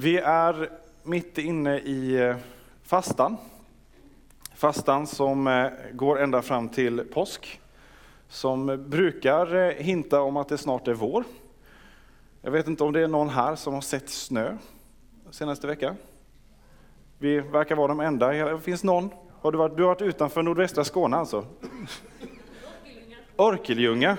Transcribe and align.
Vi 0.00 0.18
är 0.18 0.70
mitt 1.02 1.38
inne 1.38 1.78
i 1.78 2.16
eh, 2.16 2.36
fastan. 2.82 3.36
Fastan 4.54 5.06
som 5.06 5.46
eh, 5.46 5.70
går 5.92 6.20
ända 6.20 6.42
fram 6.42 6.68
till 6.68 7.00
påsk. 7.00 7.60
Som 8.28 8.84
brukar 8.88 9.54
eh, 9.54 9.74
hinta 9.74 10.20
om 10.20 10.36
att 10.36 10.48
det 10.48 10.58
snart 10.58 10.88
är 10.88 10.94
vår. 10.94 11.24
Jag 12.42 12.50
vet 12.50 12.66
inte 12.66 12.84
om 12.84 12.92
det 12.92 13.00
är 13.00 13.08
någon 13.08 13.28
här 13.28 13.56
som 13.56 13.74
har 13.74 13.80
sett 13.80 14.08
snö 14.08 14.56
senaste 15.30 15.66
veckan. 15.66 15.96
Vi 17.18 17.40
verkar 17.40 17.76
vara 17.76 17.88
de 17.88 18.00
enda. 18.00 18.58
Finns 18.58 18.84
någon? 18.84 19.10
Har 19.40 19.52
du, 19.52 19.58
varit, 19.58 19.76
du 19.76 19.82
har 19.82 19.88
varit 19.88 20.02
utanför 20.02 20.42
nordvästra 20.42 20.84
Skåne 20.84 21.16
alltså? 21.16 21.46
Orkeljunga. 23.36 24.16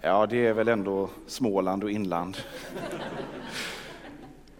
Ja, 0.00 0.26
det 0.26 0.46
är 0.46 0.52
väl 0.52 0.68
ändå 0.68 1.10
Småland 1.26 1.84
och 1.84 1.90
inland. 1.90 2.36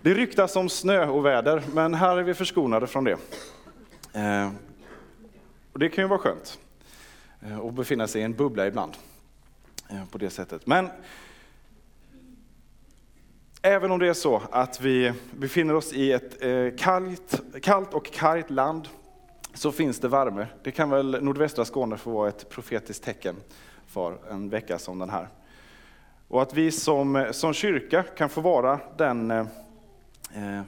Det 0.03 0.15
ryktas 0.15 0.57
om 0.57 0.69
snö 0.69 1.07
och 1.07 1.27
väder, 1.27 1.63
men 1.75 1.95
här 1.95 2.17
är 2.17 2.23
vi 2.23 2.35
förskonade 2.35 2.87
från 2.87 3.05
det. 3.05 3.17
Eh, 4.13 4.51
och 5.73 5.79
det 5.79 5.89
kan 5.89 6.05
ju 6.05 6.09
vara 6.09 6.19
skönt 6.19 6.59
eh, 7.41 7.61
att 7.61 7.75
befinna 7.75 8.09
sig 8.09 8.21
i 8.21 8.25
en 8.25 8.33
bubbla 8.33 8.67
ibland 8.67 8.93
eh, 9.91 10.05
på 10.11 10.19
det 10.19 10.31
sättet. 10.31 10.67
Men 10.67 10.89
även 13.63 13.91
om 13.91 13.99
det 13.99 14.09
är 14.09 14.15
så 14.15 14.43
att 14.51 14.81
vi 14.81 15.13
befinner 15.31 15.75
oss 15.75 15.93
i 15.93 16.12
ett 16.12 16.43
eh, 16.43 16.77
kallt, 16.79 17.41
kallt 17.62 17.95
och 17.95 18.12
kargt 18.12 18.51
land 18.51 18.89
så 19.55 19.73
finns 19.73 19.98
det 19.98 20.09
värme. 20.09 20.47
Det 20.62 20.71
kan 20.71 20.91
väl 20.91 21.23
nordvästra 21.23 21.65
Skåne 21.65 21.97
få 21.97 22.11
vara 22.11 22.29
ett 22.29 22.48
profetiskt 22.48 23.05
tecken 23.05 23.37
för 23.87 24.19
en 24.31 24.51
vecka 24.51 24.79
som 24.79 24.98
den 24.98 25.11
här. 25.11 25.29
Och 26.29 26.43
att 26.43 26.55
vi 26.55 26.71
som, 26.71 27.29
som 27.33 27.53
kyrka 27.53 28.03
kan 28.03 28.29
få 28.29 28.41
vara 28.41 28.81
den, 28.97 29.31
eh, 29.31 29.47
Eh, 30.34 30.59
eh, 30.59 30.64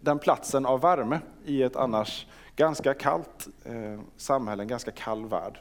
den 0.00 0.18
platsen 0.18 0.66
av 0.66 0.80
värme 0.80 1.20
i 1.44 1.62
ett 1.62 1.76
annars 1.76 2.26
ganska 2.56 2.94
kallt 2.94 3.48
eh, 3.64 4.00
samhälle, 4.16 4.62
en 4.62 4.68
ganska 4.68 4.90
kall 4.90 5.26
värld. 5.26 5.58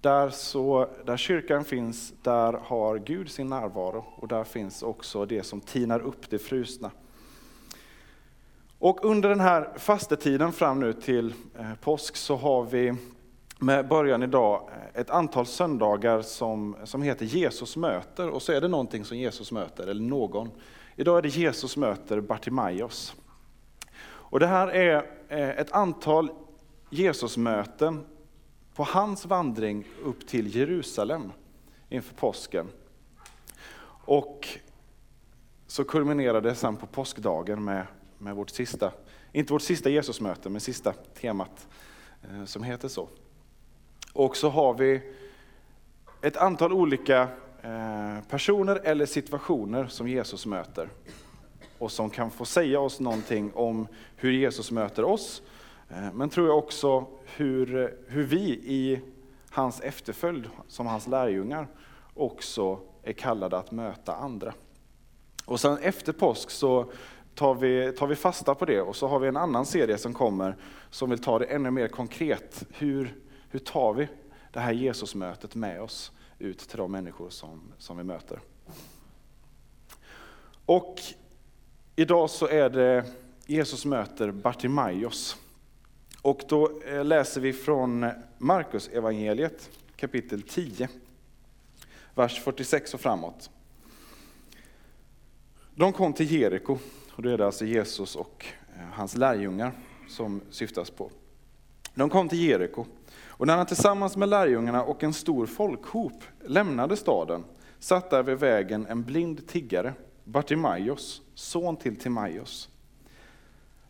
Där, 0.00 0.30
så, 0.30 0.88
där 1.04 1.16
kyrkan 1.16 1.64
finns, 1.64 2.12
där 2.22 2.52
har 2.52 2.98
Gud 2.98 3.30
sin 3.30 3.46
närvaro 3.46 4.04
och 4.16 4.28
där 4.28 4.44
finns 4.44 4.82
också 4.82 5.26
det 5.26 5.42
som 5.42 5.60
tinar 5.60 6.00
upp 6.00 6.30
det 6.30 6.38
frusna. 6.38 6.90
Och 8.78 9.04
under 9.04 9.28
den 9.28 9.40
här 9.40 9.72
fastetiden 9.76 10.52
fram 10.52 10.80
nu 10.80 10.92
till 10.92 11.34
påsk 11.80 12.16
så 12.16 12.36
har 12.36 12.62
vi 12.62 12.94
med 13.58 13.88
början 13.88 14.22
idag 14.22 14.70
ett 14.94 15.10
antal 15.10 15.46
söndagar 15.46 16.22
som, 16.22 16.76
som 16.84 17.02
heter 17.02 17.24
Jesus 17.24 17.76
möter 17.76 18.28
och 18.28 18.42
så 18.42 18.52
är 18.52 18.60
det 18.60 18.68
någonting 18.68 19.04
som 19.04 19.16
Jesus 19.16 19.52
möter, 19.52 19.86
eller 19.86 20.02
någon. 20.02 20.50
Idag 20.98 21.18
är 21.18 21.22
det 21.22 21.28
Jesus 21.28 21.76
möter 21.76 22.20
Bartimaios. 22.20 23.14
Och 24.02 24.40
det 24.40 24.46
här 24.46 24.68
är 24.68 25.10
eh, 25.28 25.48
ett 25.48 25.72
antal 25.72 26.30
Jesusmöten 26.90 28.04
på 28.74 28.84
hans 28.84 29.26
vandring 29.26 29.84
upp 30.04 30.26
till 30.26 30.56
Jerusalem 30.56 31.32
inför 31.88 32.14
påsken. 32.14 32.68
Och 34.04 34.48
så 35.66 35.84
kulminerar 35.84 36.40
det 36.40 36.54
sen 36.54 36.76
på 36.76 36.86
påskdagen 36.86 37.64
med, 37.64 37.86
med 38.18 38.36
vårt 38.36 38.50
sista, 38.50 38.92
inte 39.32 39.52
vårt 39.52 39.62
sista 39.62 39.90
Jesusmöte, 39.90 40.48
men 40.50 40.60
sista 40.60 40.92
temat 40.92 41.68
eh, 42.22 42.44
som 42.44 42.62
heter 42.62 42.88
så. 42.88 43.08
Och 44.12 44.36
så 44.36 44.48
har 44.48 44.74
vi 44.74 45.12
ett 46.22 46.36
antal 46.36 46.72
olika 46.72 47.28
Eh, 47.66 48.22
personer 48.28 48.80
eller 48.84 49.06
situationer 49.06 49.86
som 49.86 50.08
Jesus 50.08 50.46
möter. 50.46 50.88
Och 51.78 51.92
som 51.92 52.10
kan 52.10 52.30
få 52.30 52.44
säga 52.44 52.80
oss 52.80 53.00
någonting 53.00 53.52
om 53.54 53.86
hur 54.16 54.32
Jesus 54.32 54.70
möter 54.70 55.04
oss. 55.04 55.42
Eh, 55.88 56.12
men 56.12 56.30
tror 56.30 56.46
jag 56.46 56.58
också 56.58 57.06
hur, 57.36 57.76
eh, 57.76 57.88
hur 58.06 58.24
vi 58.24 58.50
i 58.50 59.00
hans 59.50 59.80
efterföljd, 59.80 60.48
som 60.68 60.86
hans 60.86 61.06
lärjungar, 61.06 61.68
också 62.14 62.78
är 63.02 63.12
kallade 63.12 63.58
att 63.58 63.70
möta 63.70 64.14
andra. 64.14 64.54
Och 65.44 65.60
sen 65.60 65.78
efter 65.78 66.12
påsk 66.12 66.50
så 66.50 66.92
tar 67.34 67.54
vi, 67.54 67.92
tar 67.92 68.06
vi 68.06 68.16
fasta 68.16 68.54
på 68.54 68.64
det 68.64 68.80
och 68.80 68.96
så 68.96 69.08
har 69.08 69.18
vi 69.18 69.28
en 69.28 69.36
annan 69.36 69.66
serie 69.66 69.98
som 69.98 70.14
kommer 70.14 70.56
som 70.90 71.10
vill 71.10 71.18
ta 71.18 71.38
det 71.38 71.44
ännu 71.44 71.70
mer 71.70 71.88
konkret. 71.88 72.64
Hur, 72.70 73.16
hur 73.50 73.58
tar 73.58 73.92
vi 73.92 74.08
det 74.52 74.60
här 74.60 74.72
Jesusmötet 74.72 75.54
med 75.54 75.82
oss 75.82 76.12
ut 76.38 76.58
till 76.58 76.78
de 76.78 76.92
människor 76.92 77.30
som, 77.30 77.72
som 77.78 77.96
vi 77.96 78.04
möter? 78.04 78.40
Och 80.66 81.00
idag 81.96 82.30
så 82.30 82.48
är 82.48 82.70
det 82.70 83.04
Jesus 83.46 83.84
möter 83.84 84.30
Bartimaios. 84.30 85.36
Och 86.22 86.42
då 86.48 86.80
eh, 86.82 87.04
läser 87.04 87.40
vi 87.40 87.52
från 87.52 88.10
Markus 88.38 88.88
evangeliet 88.88 89.70
kapitel 89.96 90.42
10, 90.42 90.88
vers 92.14 92.40
46 92.40 92.94
och 92.94 93.00
framåt. 93.00 93.50
De 95.74 95.92
kom 95.92 96.12
till 96.12 96.32
Jeriko, 96.32 96.78
och 97.10 97.22
då 97.22 97.28
är 97.28 97.38
det 97.38 97.46
alltså 97.46 97.64
Jesus 97.64 98.16
och 98.16 98.46
eh, 98.76 98.84
hans 98.92 99.16
lärjungar 99.16 99.72
som 100.08 100.40
syftas 100.50 100.90
på. 100.90 101.10
De 101.94 102.10
kom 102.10 102.28
till 102.28 102.40
Jeriko 102.40 102.86
och 103.38 103.46
när 103.46 103.56
han 103.56 103.66
tillsammans 103.66 104.16
med 104.16 104.28
lärjungarna 104.28 104.82
och 104.82 105.04
en 105.04 105.12
stor 105.12 105.46
folkhop 105.46 106.24
lämnade 106.44 106.96
staden 106.96 107.44
satt 107.78 108.10
där 108.10 108.22
vid 108.22 108.38
vägen 108.38 108.86
en 108.86 109.02
blind 109.02 109.48
tiggare, 109.48 109.94
Bartimaios, 110.24 111.22
son 111.34 111.76
till 111.76 111.96
Timaios. 111.96 112.68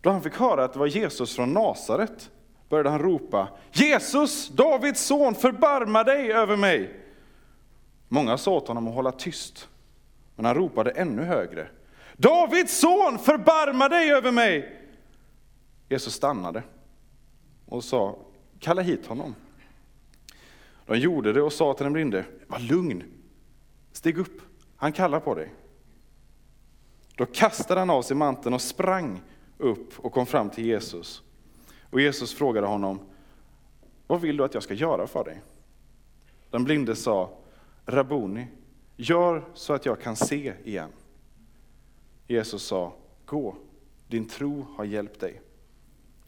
Då 0.00 0.10
han 0.10 0.22
fick 0.22 0.36
höra 0.36 0.64
att 0.64 0.72
det 0.72 0.78
var 0.78 0.86
Jesus 0.86 1.36
från 1.36 1.52
Nasaret 1.52 2.30
började 2.68 2.90
han 2.90 2.98
ropa 2.98 3.48
Jesus, 3.72 4.48
Davids 4.48 5.00
son, 5.00 5.34
förbarma 5.34 6.04
dig 6.04 6.32
över 6.32 6.56
mig. 6.56 7.00
Många 8.08 8.38
sa 8.38 8.50
åt 8.50 8.68
honom 8.68 8.88
att 8.88 8.94
hålla 8.94 9.12
tyst, 9.12 9.68
men 10.36 10.44
han 10.44 10.54
ropade 10.54 10.90
ännu 10.90 11.22
högre. 11.22 11.68
Davids 12.16 12.78
son, 12.78 13.18
förbarma 13.18 13.88
dig 13.88 14.12
över 14.12 14.32
mig. 14.32 14.82
Jesus 15.88 16.14
stannade 16.14 16.62
och 17.66 17.84
sa, 17.84 18.18
kalla 18.60 18.82
hit 18.82 19.06
honom. 19.06 19.34
De 20.86 20.98
gjorde 20.98 21.32
det 21.32 21.42
och 21.42 21.52
sa 21.52 21.74
till 21.74 21.84
den 21.84 21.92
blinde, 21.92 22.24
var 22.46 22.58
lugn, 22.58 23.04
stig 23.92 24.18
upp, 24.18 24.40
han 24.76 24.92
kallar 24.92 25.20
på 25.20 25.34
dig. 25.34 25.54
Då 27.14 27.26
kastade 27.26 27.80
han 27.80 27.90
av 27.90 28.02
sig 28.02 28.16
manteln 28.16 28.54
och 28.54 28.62
sprang 28.62 29.22
upp 29.58 29.98
och 29.98 30.12
kom 30.12 30.26
fram 30.26 30.50
till 30.50 30.66
Jesus. 30.66 31.22
Och 31.90 32.00
Jesus 32.00 32.34
frågade 32.34 32.66
honom, 32.66 33.00
vad 34.06 34.20
vill 34.20 34.36
du 34.36 34.44
att 34.44 34.54
jag 34.54 34.62
ska 34.62 34.74
göra 34.74 35.06
för 35.06 35.24
dig? 35.24 35.42
Den 36.50 36.64
blinde 36.64 36.96
sa, 36.96 37.38
Rabuni, 37.86 38.46
gör 38.96 39.44
så 39.54 39.72
att 39.72 39.86
jag 39.86 40.00
kan 40.00 40.16
se 40.16 40.52
igen. 40.64 40.90
Jesus 42.26 42.62
sa, 42.62 42.92
gå, 43.24 43.56
din 44.08 44.28
tro 44.28 44.66
har 44.76 44.84
hjälpt 44.84 45.20
dig. 45.20 45.40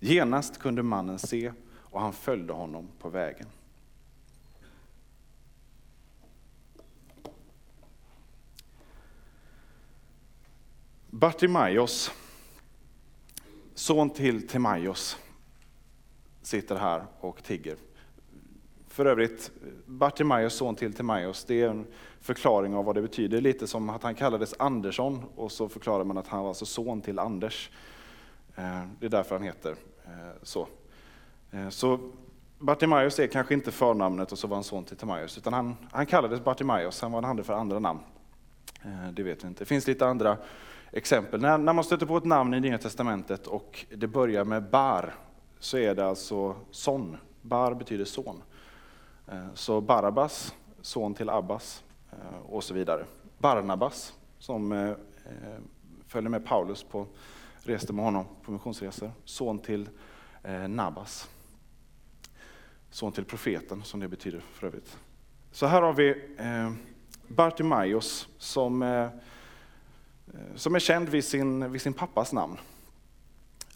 Genast 0.01 0.59
kunde 0.59 0.83
mannen 0.83 1.19
se 1.19 1.53
och 1.99 2.05
han 2.05 2.13
följde 2.13 2.53
honom 2.53 2.89
på 2.99 3.09
vägen. 3.09 3.47
Bartimaios, 11.11 12.11
son 13.75 14.11
till 14.11 14.49
Timaios, 14.49 15.19
sitter 16.43 16.77
här 16.77 17.07
och 17.21 17.45
tigger. 17.45 17.77
För 18.87 19.07
övrigt, 19.07 19.51
Bartimaios 19.87 20.55
son 20.55 20.77
till 20.77 20.93
Timaios, 20.93 21.45
det 21.45 21.63
är 21.63 21.69
en 21.69 21.87
förklaring 22.21 22.75
av 22.75 22.85
vad 22.85 22.95
det 22.95 23.03
betyder. 23.03 23.41
Lite 23.41 23.67
som 23.67 23.91
att 23.91 24.03
han 24.03 24.15
kallades 24.15 24.55
Andersson 24.59 25.25
och 25.37 25.53
så 25.53 25.69
förklarar 25.69 26.05
man 26.05 26.19
att 26.19 26.29
han 26.29 26.41
var 26.41 26.49
alltså 26.49 26.67
son 26.67 27.01
till 27.01 27.19
Anders. 27.19 27.71
Eh, 28.57 28.85
det 29.01 29.07
är 29.07 29.11
därför 29.11 29.35
han 29.35 29.45
heter 29.45 29.77
eh, 30.07 30.43
så. 30.43 30.69
Eh, 31.51 31.69
så 31.69 31.99
Bartimaios 32.59 33.19
är 33.19 33.27
kanske 33.27 33.55
inte 33.55 33.71
förnamnet 33.71 34.33
och 34.33 34.39
så 34.39 34.47
var 34.47 34.57
han 34.57 34.65
son 34.65 34.85
till 34.85 34.97
Timaeus, 34.97 35.39
utan 35.39 35.53
han, 35.53 35.77
han 35.91 36.07
kallades 36.07 36.45
Bartimaios, 36.45 37.03
han 37.03 37.13
var 37.13 37.23
han 37.23 37.29
hade 37.29 37.45
för 37.45 37.53
andra 37.53 37.79
namn. 37.79 38.01
Eh, 38.83 39.09
det 39.13 39.23
vet 39.23 39.45
vi 39.45 39.49
inte. 39.49 39.61
Det 39.61 39.67
finns 39.67 39.87
lite 39.87 40.07
andra 40.07 40.37
exempel. 40.91 41.41
När, 41.41 41.59
när 41.59 41.73
man 41.73 41.85
stöter 41.85 42.07
på 42.07 42.17
ett 42.17 42.25
namn 42.25 42.55
i 42.55 42.61
Nya 42.61 42.79
Testamentet 42.79 43.47
och 43.47 43.87
det 43.97 44.07
börjar 44.07 44.45
med 44.45 44.71
bar, 44.71 45.15
så 45.59 45.79
är 45.79 45.95
det 45.95 46.07
alltså 46.07 46.57
son. 46.71 47.17
Bar 47.43 47.75
betyder 47.75 48.05
son. 48.05 48.43
Eh, 49.27 49.47
så 49.55 49.81
Barabbas, 49.81 50.55
son 50.81 51.15
till 51.15 51.31
Abbas 51.31 51.85
och 52.49 52.65
så 52.65 52.75
vidare. 52.75 53.05
Barnabas, 53.39 54.15
som 54.39 54.95
följde 56.07 56.31
med 56.31 56.47
Paulus 56.47 56.83
på 56.83 57.07
reste 57.63 57.93
med 57.93 58.05
honom 58.05 58.25
på 58.43 58.53
missionsresor. 58.53 59.11
Son 59.25 59.59
till 59.59 59.89
Nabas. 60.69 61.29
Son 62.91 63.13
till 63.13 63.25
profeten, 63.25 63.83
som 63.83 64.01
det 64.01 64.09
betyder 64.09 64.41
för 64.53 64.67
övrigt. 64.67 64.99
Så 65.51 65.67
här 65.67 65.83
har 65.83 65.93
vi 65.93 66.11
eh, 66.39 66.73
Bartimaios 67.29 68.29
som, 68.39 68.83
eh, 68.83 69.09
som 70.55 70.75
är 70.75 70.79
känd 70.79 71.09
vid 71.09 71.25
sin, 71.25 71.73
vid 71.73 71.83
sin 71.83 71.93
pappas 71.93 72.33
namn. 72.33 72.57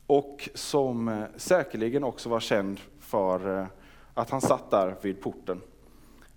Och 0.06 0.48
som 0.54 1.08
eh, 1.08 1.24
säkerligen 1.36 2.04
också 2.04 2.28
var 2.28 2.40
känd 2.40 2.80
för 3.00 3.60
eh, 3.60 3.66
att 4.14 4.30
han 4.30 4.40
satt 4.40 4.70
där 4.70 4.96
vid 5.02 5.20
porten 5.20 5.60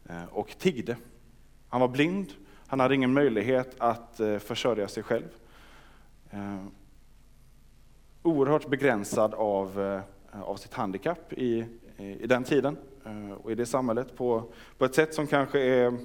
eh, 0.10 0.25
och 0.25 0.56
tiggde. 0.60 0.98
Han 1.69 1.81
var 1.81 1.88
blind, 1.88 2.33
han 2.68 2.80
hade 2.80 2.95
ingen 2.95 3.13
möjlighet 3.13 3.75
att 3.77 4.22
försörja 4.39 4.88
sig 4.88 5.04
själv. 5.04 5.27
Oerhört 8.24 8.69
begränsad 8.69 9.33
av, 9.33 10.01
av 10.31 10.56
sitt 10.56 10.74
handikapp 10.74 11.33
i, 11.33 11.66
i 11.97 12.27
den 12.27 12.44
tiden 12.44 12.77
eh, 13.06 13.31
och 13.31 13.51
i 13.51 13.56
det 13.56 13.65
samhället 13.65 14.18
på, 14.18 14.44
på 14.77 14.86
ett 14.86 14.95
sätt 14.95 15.13
som 15.13 15.27
kanske 15.27 15.59
är 15.59 15.97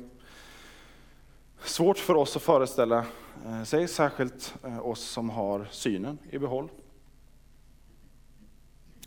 svårt 1.58 1.98
för 1.98 2.14
oss 2.14 2.36
att 2.36 2.42
föreställa 2.42 3.04
eh, 3.46 3.62
sig, 3.62 3.88
särskilt 3.88 4.54
eh, 4.64 4.86
oss 4.86 5.00
som 5.00 5.30
har 5.30 5.68
synen 5.70 6.18
i 6.30 6.38
behåll. 6.38 6.68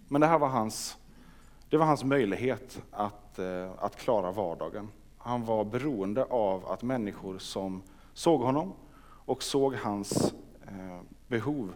Men 0.07 0.21
det 0.21 0.27
här 0.27 0.39
var 0.39 0.47
hans, 0.47 0.97
det 1.69 1.77
var 1.77 1.85
hans 1.85 2.03
möjlighet 2.03 2.81
att, 2.91 3.39
att 3.77 3.95
klara 3.95 4.31
vardagen. 4.31 4.89
Han 5.18 5.45
var 5.45 5.65
beroende 5.65 6.24
av 6.24 6.65
att 6.65 6.83
människor 6.83 7.38
som 7.38 7.81
såg 8.13 8.41
honom 8.41 8.74
och 9.25 9.44
såg 9.44 9.75
hans 9.75 10.33
behov 11.27 11.74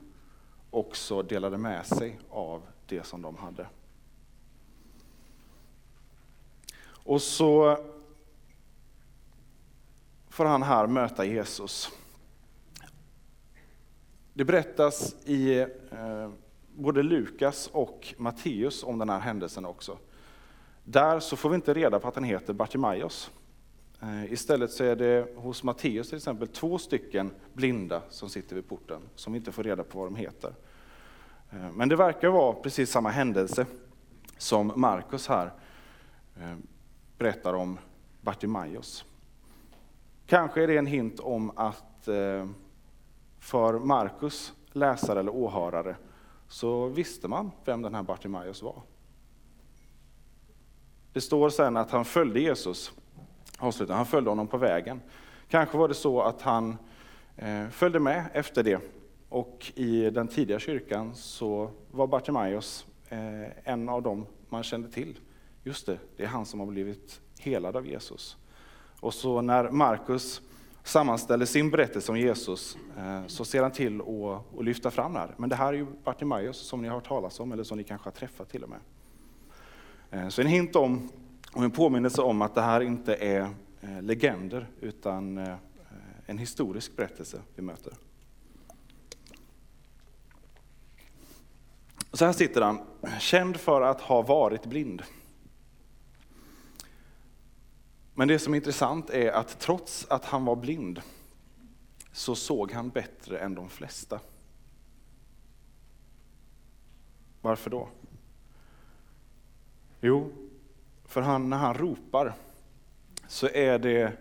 också 0.70 1.22
delade 1.22 1.58
med 1.58 1.86
sig 1.86 2.20
av 2.30 2.62
det 2.86 3.06
som 3.06 3.22
de 3.22 3.36
hade. 3.36 3.68
Och 7.08 7.22
så 7.22 7.78
får 10.30 10.46
han 10.46 10.64
här 10.64 10.88
möta 10.88 11.26
Jesus. 11.26 11.92
Det 14.34 14.46
berättas 14.46 15.16
i 15.26 15.60
eh, 15.60 16.30
både 16.76 17.04
Lukas 17.04 17.70
och 17.74 18.14
Matteus 18.18 18.84
om 18.84 18.98
den 18.98 19.10
här 19.10 19.20
händelsen 19.20 19.66
också. 19.66 19.98
Där 20.84 21.20
så 21.20 21.36
får 21.36 21.50
vi 21.50 21.56
inte 21.56 21.74
reda 21.74 22.00
på 22.00 22.08
att 22.08 22.16
han 22.16 22.24
heter 22.24 22.54
Bartimaios. 22.54 23.32
Eh, 24.02 24.34
istället 24.34 24.72
så 24.72 24.84
är 24.84 24.96
det 24.96 25.28
hos 25.36 25.64
Matteus 25.64 26.10
till 26.10 26.18
exempel 26.18 26.48
två 26.48 26.78
stycken 26.78 27.32
blinda 27.54 28.02
som 28.10 28.30
sitter 28.30 28.56
vid 28.56 28.68
porten, 28.68 29.02
som 29.16 29.36
inte 29.36 29.52
får 29.52 29.64
reda 29.64 29.84
på 29.84 30.00
vad 30.00 30.08
de 30.08 30.16
heter. 30.16 30.54
Eh, 31.52 31.72
men 31.72 31.90
det 31.90 31.96
verkar 31.96 32.30
vara 32.30 32.54
precis 32.54 32.92
samma 32.92 33.10
händelse 33.10 33.66
som 34.38 34.72
Markus 34.76 35.28
här 35.28 35.52
berättar 37.18 37.54
om 37.54 37.78
Bartimaios. 38.22 39.06
Kanske 40.26 40.64
är 40.64 40.68
det 40.68 40.78
en 40.78 40.86
hint 40.86 41.20
om 41.20 41.52
att 41.56 42.08
eh, 42.08 42.48
för 43.40 43.80
Markus 43.80 44.54
läsare 44.72 45.20
eller 45.20 45.36
åhörare 45.36 45.96
så 46.48 46.88
visste 46.88 47.28
man 47.28 47.52
vem 47.66 47.82
den 47.82 47.96
här 47.96 48.04
Bartimaeus 48.04 48.62
var. 48.62 48.82
Det 51.14 51.22
står 51.22 51.50
sen 51.50 51.78
att 51.78 51.92
han 51.92 52.06
följde 52.06 52.40
Jesus, 52.40 52.92
han 53.90 54.06
följde 54.06 54.32
honom 54.32 54.48
på 54.48 54.58
vägen. 54.58 55.02
Kanske 55.48 55.78
var 55.78 55.88
det 55.88 55.94
så 55.94 56.22
att 56.22 56.42
han 56.42 56.78
eh, 57.36 57.68
följde 57.70 58.00
med 58.00 58.26
efter 58.34 58.64
det 58.64 58.82
och 59.30 59.72
i 59.76 60.10
den 60.10 60.28
tidiga 60.28 60.60
kyrkan 60.60 61.16
så 61.16 61.72
var 61.92 62.08
Bartimaeus 62.08 62.86
eh, 63.10 63.70
en 63.72 63.90
av 63.90 64.02
dem 64.02 64.26
man 64.50 64.64
kände 64.64 64.90
till. 64.92 65.20
Just 65.68 65.86
det, 65.86 65.98
det 66.18 66.24
är 66.24 66.28
han 66.28 66.46
som 66.46 66.60
har 66.60 66.68
blivit 66.68 67.22
helad 67.40 67.76
av 67.76 67.88
Jesus. 67.88 68.38
Och 69.00 69.14
så 69.14 69.42
när 69.42 69.70
Markus 69.72 70.42
sammanställer 70.84 71.46
sin 71.46 71.72
berättelse 71.72 72.12
om 72.12 72.20
Jesus 72.20 72.78
eh, 72.98 73.28
så 73.28 73.46
ser 73.46 73.62
han 73.62 73.72
till 73.72 74.02
att 74.02 74.66
lyfta 74.66 74.92
fram 74.92 75.14
det 75.14 75.20
här. 75.20 75.36
Men 75.38 75.50
det 75.50 75.56
här 75.56 75.68
är 75.68 75.78
ju 75.78 75.86
Bartimaeus 76.04 76.58
som 76.58 76.82
ni 76.82 76.88
har 76.88 76.96
hört 76.96 77.08
talas 77.08 77.40
om 77.40 77.52
eller 77.52 77.64
som 77.64 77.78
ni 77.78 77.84
kanske 77.84 78.08
har 78.08 78.12
träffat 78.12 78.50
till 78.50 78.64
och 78.64 78.70
med. 78.70 78.80
Eh, 80.12 80.30
så 80.30 80.42
en 80.42 80.48
hint 80.48 80.76
om 80.76 81.10
och 81.54 81.64
en 81.64 81.72
påminnelse 81.72 82.22
om 82.22 82.42
att 82.42 82.56
det 82.56 82.62
här 82.62 82.82
inte 82.82 83.16
är 83.16 83.50
eh, 83.82 84.02
legender 84.02 84.68
utan 84.82 85.38
en 86.26 86.38
historisk 86.38 86.96
berättelse 86.96 87.42
vi 87.56 87.62
möter. 87.62 87.94
Så 92.14 92.26
här 92.26 92.34
sitter 92.34 92.62
han, 92.62 92.80
känd 93.20 93.58
för 93.58 93.82
att 93.82 94.02
ha 94.02 94.22
varit 94.22 94.66
blind. 94.66 95.04
Men 98.20 98.28
det 98.28 98.40
som 98.40 98.54
är 98.54 98.58
intressant 98.58 99.10
är 99.10 99.32
att 99.32 99.60
trots 99.60 100.08
att 100.10 100.26
han 100.26 100.46
var 100.46 100.56
blind 100.56 101.02
så 102.12 102.36
såg 102.36 102.72
han 102.72 102.90
bättre 102.90 103.40
än 103.40 103.56
de 103.56 103.70
flesta. 103.70 104.20
Varför 107.42 107.70
då? 107.70 107.90
Jo, 110.02 110.32
för 111.06 111.22
han, 111.22 111.50
när 111.50 111.58
han 111.58 111.74
ropar 111.74 112.34
så 113.28 113.48
är 113.48 113.80
det 113.80 114.14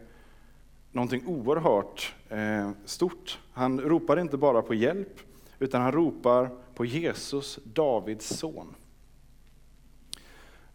någonting 0.92 1.26
oerhört 1.26 2.14
eh, 2.28 2.70
stort. 2.84 3.38
Han 3.52 3.80
ropar 3.80 4.20
inte 4.20 4.36
bara 4.36 4.62
på 4.62 4.74
hjälp, 4.74 5.20
utan 5.58 5.82
han 5.82 5.92
ropar 5.92 6.50
på 6.74 6.84
Jesus, 6.84 7.58
Davids 7.64 8.28
son. 8.28 8.74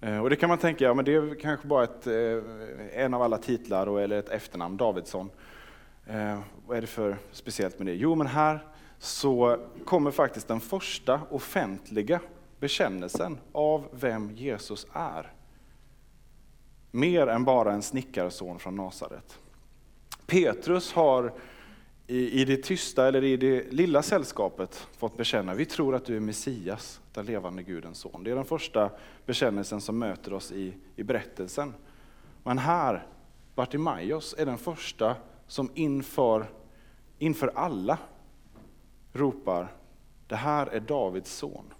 Eh, 0.01 0.19
och 0.19 0.29
det 0.29 0.35
kan 0.35 0.49
man 0.49 0.57
tänka, 0.57 0.85
ja 0.85 0.93
men 0.93 1.05
det 1.05 1.13
är 1.13 1.39
kanske 1.39 1.67
bara 1.67 1.83
ett, 1.83 2.07
eh, 2.07 3.03
en 3.03 3.13
av 3.13 3.21
alla 3.21 3.37
titlar 3.37 3.99
eller 3.99 4.19
ett 4.19 4.29
efternamn, 4.29 4.77
Davidsson. 4.77 5.29
Eh, 6.07 6.39
vad 6.67 6.77
är 6.77 6.81
det 6.81 6.87
för 6.87 7.17
speciellt 7.31 7.79
med 7.79 7.87
det? 7.87 7.93
Jo 7.93 8.15
men 8.15 8.27
här 8.27 8.65
så 8.99 9.57
kommer 9.85 10.11
faktiskt 10.11 10.47
den 10.47 10.59
första 10.59 11.21
offentliga 11.29 12.19
bekännelsen 12.59 13.37
av 13.51 13.87
vem 13.91 14.31
Jesus 14.31 14.87
är. 14.93 15.33
Mer 16.91 17.27
än 17.27 17.43
bara 17.43 17.73
en 17.73 17.81
snickarson 17.81 18.59
från 18.59 18.75
Nasaret. 18.75 19.39
Petrus 20.25 20.93
har 20.93 21.33
i, 22.11 22.41
i 22.41 22.45
det 22.45 22.57
tysta 22.57 23.07
eller 23.07 23.23
i 23.23 23.37
det 23.37 23.71
lilla 23.71 24.01
sällskapet 24.01 24.87
fått 24.97 25.17
bekänna, 25.17 25.53
vi 25.53 25.65
tror 25.65 25.95
att 25.95 26.05
du 26.05 26.15
är 26.15 26.19
Messias, 26.19 27.01
den 27.13 27.25
levande 27.25 27.63
Gudens 27.63 27.97
son. 27.97 28.23
Det 28.23 28.31
är 28.31 28.35
den 28.35 28.45
första 28.45 28.91
bekännelsen 29.25 29.81
som 29.81 29.99
möter 29.99 30.33
oss 30.33 30.51
i, 30.51 30.73
i 30.95 31.03
berättelsen. 31.03 31.73
Men 32.43 32.57
här, 32.57 33.07
Bartimaios 33.55 34.35
är 34.37 34.45
den 34.45 34.57
första 34.57 35.15
som 35.47 35.71
inför, 35.73 36.51
inför 37.19 37.51
alla 37.55 37.97
ropar, 39.13 39.75
det 40.27 40.35
här 40.35 40.67
är 40.67 40.79
Davids 40.79 41.31
son. 41.31 41.73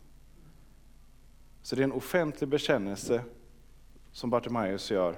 Så 1.62 1.76
det 1.76 1.82
är 1.82 1.84
en 1.84 1.92
offentlig 1.92 2.50
bekännelse 2.50 3.24
som 4.12 4.30
Bartimaios 4.30 4.92
gör. 4.92 5.16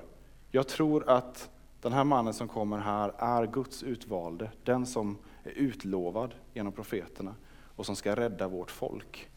Jag 0.52 0.68
tror 0.68 1.10
att 1.10 1.50
den 1.84 1.94
här 1.94 2.04
mannen 2.04 2.34
som 2.34 2.48
kommer 2.48 2.78
här 2.78 3.14
är 3.18 3.48
Guds 3.48 3.84
utvalde, 3.84 4.52
den 4.64 4.86
som 4.86 5.18
är 5.44 5.52
utlovad 5.52 6.34
genom 6.54 6.74
profeterna 6.74 7.36
och 7.76 7.86
som 7.86 7.96
ska 7.96 8.16
rädda 8.16 8.48
vårt 8.48 8.72
folk. 8.72 9.30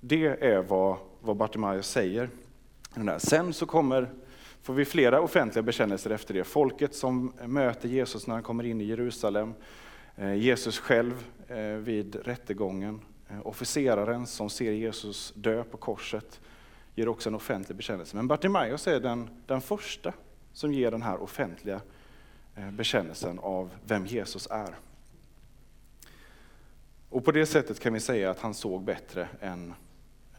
Det 0.00 0.26
är 0.26 0.62
vad, 0.62 0.96
vad 1.20 1.36
Bartimaeus 1.36 1.88
säger. 1.88 2.30
Sen 3.18 3.52
så 3.52 3.66
kommer, 3.66 4.10
får 4.62 4.74
vi 4.74 4.84
flera 4.84 5.20
offentliga 5.20 5.62
bekännelser 5.62 6.10
efter 6.10 6.34
det. 6.34 6.44
Folket 6.44 6.94
som 6.94 7.32
möter 7.46 7.88
Jesus 7.88 8.26
när 8.26 8.34
han 8.34 8.42
kommer 8.42 8.64
in 8.64 8.80
i 8.80 8.84
Jerusalem, 8.84 9.54
eh, 10.16 10.34
Jesus 10.34 10.78
själv 10.78 11.24
eh, 11.48 11.58
vid 11.58 12.16
rättegången, 12.16 13.00
eh, 13.28 13.46
officeraren 13.46 14.26
som 14.26 14.50
ser 14.50 14.72
Jesus 14.72 15.32
dö 15.36 15.64
på 15.64 15.76
korset, 15.76 16.40
ger 16.94 17.08
också 17.08 17.28
en 17.28 17.34
offentlig 17.34 17.76
bekännelse. 17.76 18.16
Men 18.16 18.28
Bartimaeus 18.28 18.86
är 18.86 19.00
den, 19.00 19.30
den 19.46 19.60
första 19.60 20.12
som 20.52 20.72
ger 20.72 20.90
den 20.90 21.02
här 21.02 21.22
offentliga 21.22 21.80
eh, 22.54 22.70
bekännelsen 22.70 23.38
av 23.38 23.70
vem 23.84 24.06
Jesus 24.06 24.48
är. 24.50 24.74
Och 27.10 27.24
på 27.24 27.32
det 27.32 27.46
sättet 27.46 27.80
kan 27.80 27.92
vi 27.92 28.00
säga 28.00 28.30
att 28.30 28.40
han 28.40 28.54
såg 28.54 28.82
bättre 28.82 29.28
än, 29.40 29.74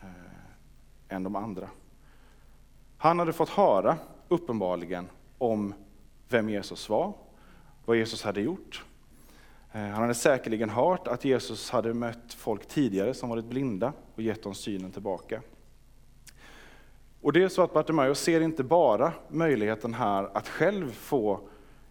eh, 0.02 1.16
än 1.16 1.24
de 1.24 1.36
andra. 1.36 1.70
Han 2.98 3.20
hade 3.20 3.34
fått 3.34 3.50
höra, 3.50 3.98
uppenbarligen, 4.28 5.08
om 5.38 5.74
vem 6.30 6.50
Jesus 6.50 6.90
var, 6.90 7.14
vad 7.86 7.98
Jesus 7.98 8.24
hade 8.24 8.42
gjort. 8.42 8.84
Eh, 9.72 9.82
han 9.82 10.02
hade 10.02 10.14
säkerligen 10.14 10.70
hört 10.70 11.08
att 11.08 11.26
Jesus 11.26 11.70
hade 11.70 11.94
mött 11.94 12.34
folk 12.34 12.68
tidigare 12.68 13.14
som 13.14 13.30
varit 13.30 13.46
blinda 13.46 13.94
och 14.16 14.22
gett 14.22 14.44
dem 14.44 14.56
synen 14.56 14.92
tillbaka. 14.92 15.42
Och 17.26 17.34
det 17.34 17.44
är 17.44 17.50
så 17.50 17.62
att 17.62 17.74
Bartimaeus 17.74 18.20
ser 18.20 18.42
inte 18.42 18.64
bara 18.64 19.14
möjligheten 19.28 19.94
här 19.94 20.38
att 20.38 20.48
själv 20.48 20.92
få, 20.92 21.40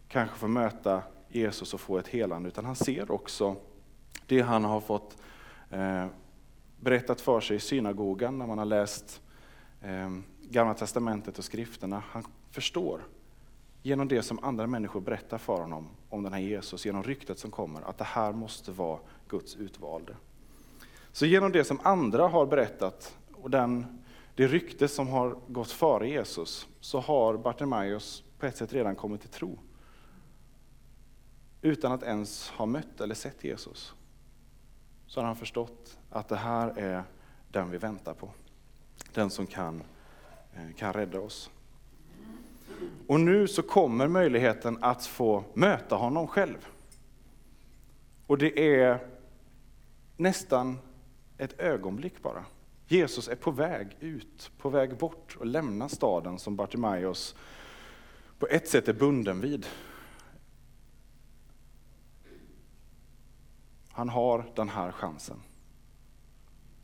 kanske 0.09 0.37
få 0.37 0.49
möta 0.49 1.03
Jesus 1.29 1.75
och 1.75 1.81
få 1.81 1.99
ett 1.99 2.09
helande, 2.09 2.49
utan 2.49 2.65
han 2.65 2.77
ser 2.77 3.11
också 3.11 3.57
det 4.27 4.41
han 4.41 4.65
har 4.65 4.81
fått 4.81 5.17
eh, 5.71 6.07
berättat 6.81 7.21
för 7.21 7.41
sig 7.41 7.57
i 7.57 7.61
synagogan 7.61 8.39
när 8.39 8.47
man 8.47 8.59
har 8.59 8.65
läst 8.65 9.23
eh, 9.83 10.11
Gamla 10.43 10.75
Testamentet 10.75 11.39
och 11.39 11.45
skrifterna. 11.45 12.03
Han 12.11 12.25
förstår 12.51 13.01
genom 13.83 14.09
det 14.09 14.23
som 14.23 14.45
andra 14.45 14.67
människor 14.67 15.01
berättar 15.01 15.39
för 15.39 15.61
honom 15.61 15.89
om 16.09 16.23
den 16.23 16.33
här 16.33 16.41
Jesus, 16.41 16.87
genom 16.87 17.03
ryktet 17.03 17.39
som 17.39 17.51
kommer, 17.51 17.83
att 17.83 17.99
det 17.99 18.05
här 18.05 18.33
måste 18.33 18.73
vara 18.73 18.99
Guds 19.29 19.57
utvalde. 19.57 20.17
Så 21.13 21.27
genom 21.27 21.53
det 21.53 21.65
som 21.65 21.81
andra 21.83 22.29
har 22.29 22.47
berättat 22.47 23.17
och 23.33 23.51
den, 23.51 23.99
det 24.35 24.47
rykte 24.47 24.89
som 24.89 25.09
har 25.09 25.37
gått 25.49 25.71
före 25.71 26.09
Jesus, 26.09 26.69
så 26.81 27.01
har 27.01 27.37
Bartimaeus 27.37 28.25
på 28.39 28.47
ett 28.47 28.57
sätt 28.57 28.73
redan 28.73 28.97
kommit 28.97 29.21
till 29.21 29.31
tro. 29.31 29.59
Utan 31.63 31.93
att 31.93 32.03
ens 32.03 32.49
ha 32.49 32.67
mött 32.67 33.01
eller 33.01 33.15
sett 33.15 33.45
Jesus. 33.45 33.95
Så 35.07 35.21
har 35.21 35.27
han 35.27 35.37
förstått 35.37 35.99
att 36.11 36.29
det 36.29 36.37
här 36.37 36.79
är 36.79 37.05
den 37.49 37.71
vi 37.71 37.79
väntar 37.79 38.15
på. 38.15 38.31
Den 39.13 39.31
som 39.31 39.47
kan, 39.47 39.83
eh, 40.55 40.75
kan 40.77 40.93
rädda 40.93 41.21
oss. 41.21 41.51
Och 43.07 43.21
nu 43.21 43.49
så 43.49 43.63
kommer 43.63 44.09
möjligheten 44.09 44.79
att 44.81 45.07
få 45.07 45.45
möta 45.55 45.97
honom 45.97 46.27
själv. 46.27 46.69
Och 48.27 48.39
det 48.39 48.79
är 48.79 49.07
nästan 50.17 50.79
ett 51.39 51.61
ögonblick 51.61 52.23
bara. 52.23 52.45
Jesus 52.87 53.29
är 53.29 53.37
på 53.37 53.51
väg 53.51 53.97
ut, 54.01 54.51
på 54.59 54.69
väg 54.69 54.97
bort 54.97 55.37
och 55.37 55.47
lämna 55.47 55.89
staden 55.89 56.39
som 56.39 56.57
Bartimaeus 56.57 57.35
på 58.39 58.47
ett 58.47 58.69
sätt 58.69 58.89
är 58.89 58.93
bunden 58.93 59.41
vid. 59.41 59.67
Han 63.91 64.09
har 64.09 64.53
den 64.55 64.69
här 64.69 64.93
chansen. 64.93 65.43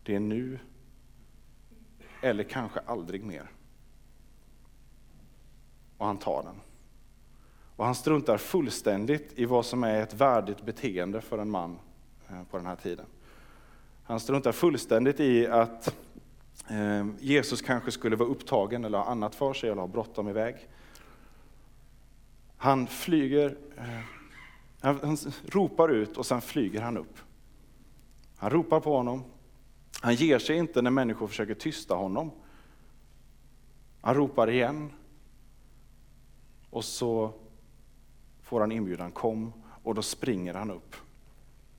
Det 0.02 0.14
är 0.14 0.20
nu, 0.20 0.58
eller 2.22 2.44
kanske 2.44 2.80
aldrig 2.80 3.24
mer. 3.24 3.50
Och 5.96 6.06
han 6.06 6.18
tar 6.18 6.42
den. 6.42 6.60
Och 7.76 7.84
han 7.84 7.94
struntar 7.94 8.38
fullständigt 8.38 9.32
i 9.38 9.44
vad 9.44 9.66
som 9.66 9.84
är 9.84 10.02
ett 10.02 10.14
värdigt 10.14 10.62
beteende 10.62 11.20
för 11.20 11.38
en 11.38 11.50
man 11.50 11.78
eh, 12.28 12.44
på 12.44 12.56
den 12.56 12.66
här 12.66 12.76
tiden. 12.76 13.06
Han 14.10 14.20
struntar 14.20 14.52
fullständigt 14.52 15.20
i 15.20 15.46
att 15.46 15.94
eh, 16.68 17.06
Jesus 17.20 17.62
kanske 17.62 17.90
skulle 17.90 18.16
vara 18.16 18.28
upptagen 18.28 18.84
eller 18.84 18.98
ha 18.98 19.04
annat 19.04 19.34
för 19.34 19.52
sig 19.52 19.70
eller 19.70 19.80
ha 19.80 19.88
bråttom 19.88 20.28
iväg. 20.28 20.68
Han 22.56 22.86
flyger, 22.86 23.56
eh, 23.76 24.00
han 24.80 25.16
ropar 25.46 25.88
ut 25.88 26.16
och 26.16 26.26
sen 26.26 26.40
flyger 26.40 26.80
han 26.80 26.96
upp. 26.96 27.18
Han 28.36 28.50
ropar 28.50 28.80
på 28.80 28.96
honom. 28.96 29.24
Han 30.00 30.14
ger 30.14 30.38
sig 30.38 30.56
inte 30.56 30.82
när 30.82 30.90
människor 30.90 31.26
försöker 31.26 31.54
tysta 31.54 31.94
honom. 31.94 32.30
Han 34.00 34.14
ropar 34.14 34.50
igen. 34.50 34.92
Och 36.70 36.84
så 36.84 37.32
får 38.42 38.60
han 38.60 38.72
inbjudan, 38.72 39.12
kom, 39.12 39.52
och 39.82 39.94
då 39.94 40.02
springer 40.02 40.54
han 40.54 40.70
upp 40.70 40.96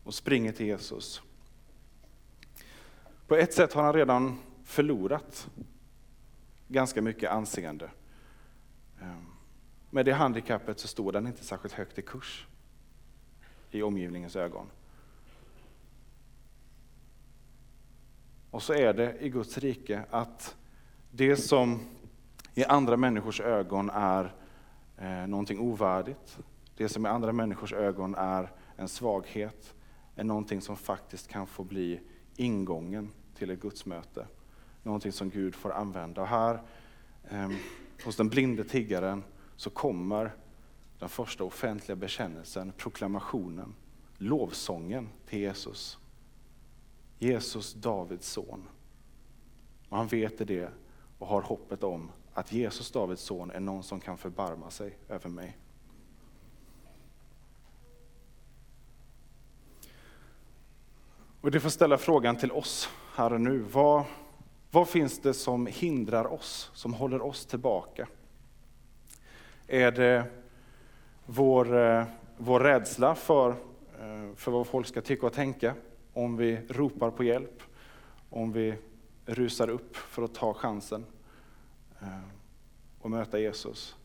och 0.03 0.13
springer 0.13 0.51
till 0.51 0.65
Jesus. 0.65 1.21
På 3.31 3.37
ett 3.37 3.53
sätt 3.53 3.73
har 3.73 3.83
han 3.83 3.93
redan 3.93 4.37
förlorat 4.63 5.49
ganska 6.67 7.01
mycket 7.01 7.31
anseende. 7.31 7.89
Ehm, 9.01 9.25
med 9.89 10.05
det 10.05 10.11
handikappet 10.11 10.79
så 10.79 10.87
står 10.87 11.11
den 11.11 11.27
inte 11.27 11.43
särskilt 11.43 11.73
högt 11.73 11.99
i 11.99 12.01
kurs 12.01 12.47
i 13.69 13.81
omgivningens 13.81 14.35
ögon. 14.35 14.65
Och 18.49 18.63
så 18.63 18.73
är 18.73 18.93
det 18.93 19.17
i 19.19 19.29
Guds 19.29 19.57
rike 19.57 20.05
att 20.09 20.55
det 21.11 21.35
som 21.35 21.79
i 22.53 22.65
andra 22.65 22.97
människors 22.97 23.41
ögon 23.41 23.89
är 23.89 24.35
eh, 24.97 25.27
någonting 25.27 25.59
ovärdigt, 25.59 26.39
det 26.77 26.89
som 26.89 27.05
i 27.05 27.09
andra 27.09 27.33
människors 27.33 27.73
ögon 27.73 28.15
är 28.15 28.51
en 28.75 28.87
svaghet, 28.87 29.73
är 30.15 30.23
någonting 30.23 30.61
som 30.61 30.77
faktiskt 30.77 31.27
kan 31.27 31.47
få 31.47 31.63
bli 31.63 31.99
ingången 32.35 33.11
till 33.41 33.49
ett 33.49 33.59
gudsmöte. 33.59 34.27
Någonting 34.83 35.11
som 35.11 35.29
Gud 35.29 35.55
får 35.55 35.71
använda. 35.71 36.21
Och 36.21 36.27
här 36.27 36.61
eh, 37.29 37.49
hos 38.05 38.15
den 38.15 38.29
blinde 38.29 38.63
tiggaren 38.63 39.23
så 39.55 39.69
kommer 39.69 40.35
den 40.99 41.09
första 41.09 41.43
offentliga 41.43 41.95
bekännelsen, 41.95 42.71
proklamationen, 42.77 43.75
lovsången 44.17 45.09
till 45.25 45.39
Jesus. 45.39 45.97
Jesus, 47.19 47.73
Davids 47.73 48.27
son. 48.27 48.67
Och 49.89 49.97
han 49.97 50.07
vet 50.07 50.47
det 50.47 50.69
och 51.19 51.27
har 51.27 51.41
hoppet 51.41 51.83
om 51.83 52.11
att 52.33 52.51
Jesus, 52.51 52.91
Davids 52.91 53.21
son, 53.21 53.51
är 53.51 53.59
någon 53.59 53.83
som 53.83 53.99
kan 53.99 54.17
förbarma 54.17 54.69
sig 54.69 54.97
över 55.09 55.29
mig. 55.29 55.57
Och 61.41 61.51
det 61.51 61.59
får 61.59 61.69
ställa 61.69 61.97
frågan 61.97 62.37
till 62.37 62.51
oss 62.51 62.89
här 63.15 63.33
och 63.33 63.41
nu. 63.41 63.59
Vad, 63.59 64.03
vad 64.71 64.89
finns 64.89 65.19
det 65.19 65.33
som 65.33 65.65
hindrar 65.65 66.33
oss, 66.33 66.71
som 66.73 66.93
håller 66.93 67.21
oss 67.21 67.45
tillbaka? 67.45 68.07
Är 69.67 69.91
det 69.91 70.23
vår, 71.25 71.77
eh, 71.77 72.03
vår 72.37 72.59
rädsla 72.59 73.15
för, 73.15 73.49
eh, 73.49 74.35
för 74.35 74.51
vad 74.51 74.67
folk 74.67 74.87
ska 74.87 75.01
tycka 75.01 75.25
och 75.25 75.33
tänka? 75.33 75.73
Om 76.13 76.37
vi 76.37 76.59
ropar 76.69 77.11
på 77.11 77.23
hjälp? 77.23 77.63
Om 78.29 78.51
vi 78.51 78.75
rusar 79.25 79.69
upp 79.69 79.95
för 79.95 80.23
att 80.23 80.33
ta 80.33 80.53
chansen 80.53 81.05
eh, 82.01 82.07
och 83.01 83.11
möta 83.11 83.39
Jesus? 83.39 83.95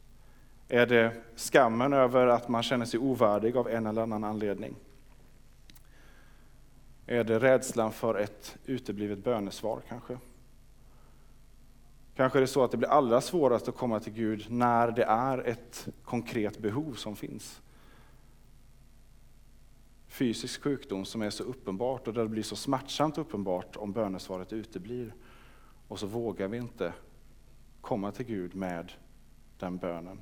Är 0.68 0.86
det 0.86 1.12
skammen 1.36 1.92
över 1.92 2.26
att 2.26 2.48
man 2.48 2.62
känner 2.62 2.84
sig 2.84 3.00
ovärdig 3.00 3.56
av 3.56 3.68
en 3.68 3.86
eller 3.86 4.02
annan 4.02 4.24
anledning? 4.24 4.74
Är 7.06 7.24
det 7.24 7.38
rädslan 7.38 7.92
för 7.92 8.14
ett 8.14 8.58
uteblivet 8.64 9.24
bönesvar 9.24 9.82
kanske? 9.88 10.18
Kanske 12.14 12.38
är 12.38 12.40
det 12.40 12.46
så 12.46 12.64
att 12.64 12.70
det 12.70 12.76
blir 12.76 12.88
allra 12.88 13.20
svårast 13.20 13.68
att 13.68 13.76
komma 13.76 14.00
till 14.00 14.12
Gud 14.12 14.46
när 14.50 14.90
det 14.90 15.04
är 15.04 15.38
ett 15.38 15.88
konkret 16.04 16.58
behov 16.58 16.92
som 16.92 17.16
finns. 17.16 17.60
Fysisk 20.08 20.62
sjukdom 20.62 21.04
som 21.04 21.22
är 21.22 21.30
så 21.30 21.44
uppenbart 21.44 22.08
och 22.08 22.14
där 22.14 22.22
det 22.22 22.28
blir 22.28 22.42
så 22.42 22.56
smärtsamt 22.56 23.18
uppenbart 23.18 23.76
om 23.76 23.92
bönesvaret 23.92 24.52
uteblir. 24.52 25.14
Och 25.88 25.98
så 25.98 26.06
vågar 26.06 26.48
vi 26.48 26.56
inte 26.56 26.92
komma 27.80 28.12
till 28.12 28.26
Gud 28.26 28.54
med 28.54 28.92
den 29.58 29.76
bönen. 29.76 30.20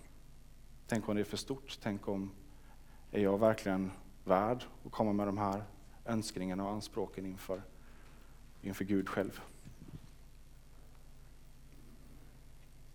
Tänk 0.87 1.09
om 1.09 1.15
det 1.15 1.23
är 1.23 1.25
för 1.25 1.37
stort? 1.37 1.79
Tänk 1.83 2.09
om, 2.09 2.31
är 3.11 3.23
jag 3.23 3.39
verkligen 3.39 3.91
värd 4.25 4.65
att 4.87 4.93
komma 4.93 5.13
med 5.13 5.27
de 5.27 5.39
här 5.39 5.63
önskningarna 6.05 6.65
och 6.65 6.71
anspråken 6.71 7.27
inför, 7.27 7.63
inför 8.63 8.85
Gud 8.85 9.09
själv? 9.09 9.41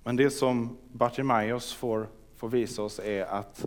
Men 0.04 0.16
det 0.16 0.32
som 0.32 0.78
Bartimaeus 0.92 1.74
får, 1.74 2.08
får 2.36 2.50
visa 2.50 2.84
oss 2.84 3.00
är 3.00 3.25
att 3.25 3.66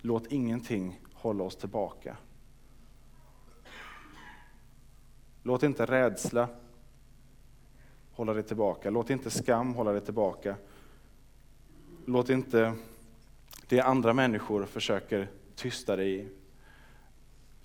låt 0.00 0.26
ingenting 0.26 1.00
hålla 1.12 1.44
oss 1.44 1.56
tillbaka. 1.56 2.16
Låt 5.42 5.62
inte 5.62 5.86
rädsla 5.86 6.48
hålla 8.12 8.34
dig 8.34 8.42
tillbaka. 8.42 8.90
Låt 8.90 9.10
inte 9.10 9.30
skam 9.30 9.74
hålla 9.74 9.92
dig 9.92 10.00
tillbaka. 10.00 10.56
Låt 12.04 12.30
inte 12.30 12.74
det 13.68 13.80
andra 13.80 14.12
människor 14.12 14.64
försöker 14.64 15.28
tysta 15.54 15.96
dig 15.96 16.28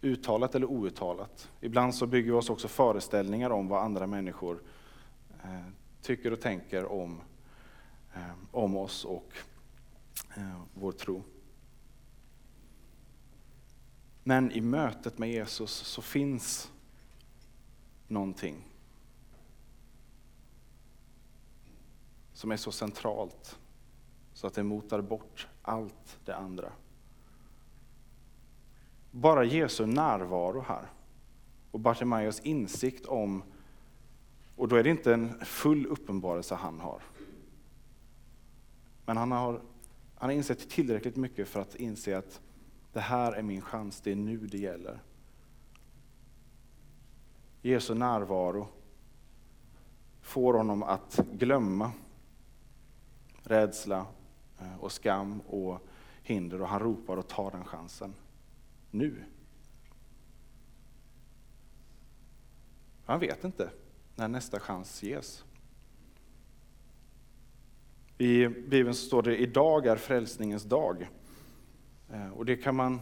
uttalat 0.06 0.56
eller 0.56 0.68
outtalat. 0.68 1.52
Ibland 1.62 1.96
så 1.96 2.08
bygger 2.08 2.32
vi 2.32 2.38
oss 2.38 2.50
också 2.50 2.68
föreställningar 2.68 3.50
om 3.50 3.68
vad 3.68 3.84
andra 3.84 4.08
människor 4.08 4.64
eh, 5.44 5.68
tycker 6.02 6.34
och 6.34 6.42
tänker 6.42 6.86
om 6.86 7.22
eh, 8.14 8.32
om 8.52 8.78
oss 8.78 9.06
och 9.06 9.34
eh, 10.38 10.62
vår 10.74 10.92
tro. 10.92 11.24
Men 14.24 14.52
i 14.52 14.62
mötet 14.62 15.18
med 15.18 15.30
Jesus 15.30 15.72
så 15.72 16.02
finns 16.02 16.72
någonting 18.08 18.56
som 22.34 22.52
är 22.52 22.58
så 22.58 22.72
centralt 22.72 23.60
så 24.34 24.48
att 24.48 24.54
det 24.54 24.64
motar 24.64 25.02
bort 25.02 25.48
allt 25.62 26.20
det 26.26 26.36
andra. 26.36 26.72
Bara 29.16 29.44
Jesu 29.44 29.86
närvaro 29.86 30.62
här 30.68 30.90
och 31.72 31.80
Bartimaeus 31.80 32.40
insikt 32.40 33.06
om, 33.06 33.44
och 34.56 34.68
då 34.68 34.76
är 34.76 34.84
det 34.84 34.90
inte 34.90 35.14
en 35.14 35.46
full 35.46 35.86
uppenbarelse 35.86 36.56
han 36.56 36.80
har, 36.80 37.02
men 39.06 39.18
han 39.18 39.32
har, 39.32 39.62
han 40.16 40.30
har 40.30 40.32
insett 40.32 40.70
tillräckligt 40.70 41.16
mycket 41.16 41.48
för 41.48 41.60
att 41.60 41.76
inse 41.76 42.18
att 42.18 42.42
det 42.94 43.00
här 43.00 43.32
är 43.32 43.42
min 43.42 43.62
chans, 43.62 44.02
det 44.02 44.12
är 44.12 44.16
nu 44.16 44.38
det 44.38 44.58
gäller. 44.58 45.00
Jesu 47.62 47.94
närvaro 47.94 48.68
får 50.22 50.54
honom 50.54 50.84
att 50.84 51.20
glömma 51.32 51.92
rädsla 53.44 54.06
eh, 54.60 54.76
och 54.80 54.92
skam 54.92 55.42
och 55.48 55.88
hinder 56.24 56.62
och 56.62 56.68
han 56.68 56.80
ropar 56.80 57.18
och 57.18 57.28
tar 57.28 57.52
den 57.52 57.66
chansen. 57.66 58.14
Nu. 58.98 59.24
Han 63.06 63.20
vet 63.20 63.44
inte 63.44 63.70
när 64.16 64.28
nästa 64.28 64.60
chans 64.60 65.04
ges. 65.04 65.44
I 68.18 68.48
Bibeln 68.48 68.96
står 68.96 69.24
det 69.24 69.38
idag 69.38 69.88
är 69.88 69.96
frälsningens 69.96 70.64
dag. 70.64 71.10
Eh, 72.12 72.30
och 72.30 72.46
det 72.46 72.58
kan 72.58 72.76
man 72.76 73.02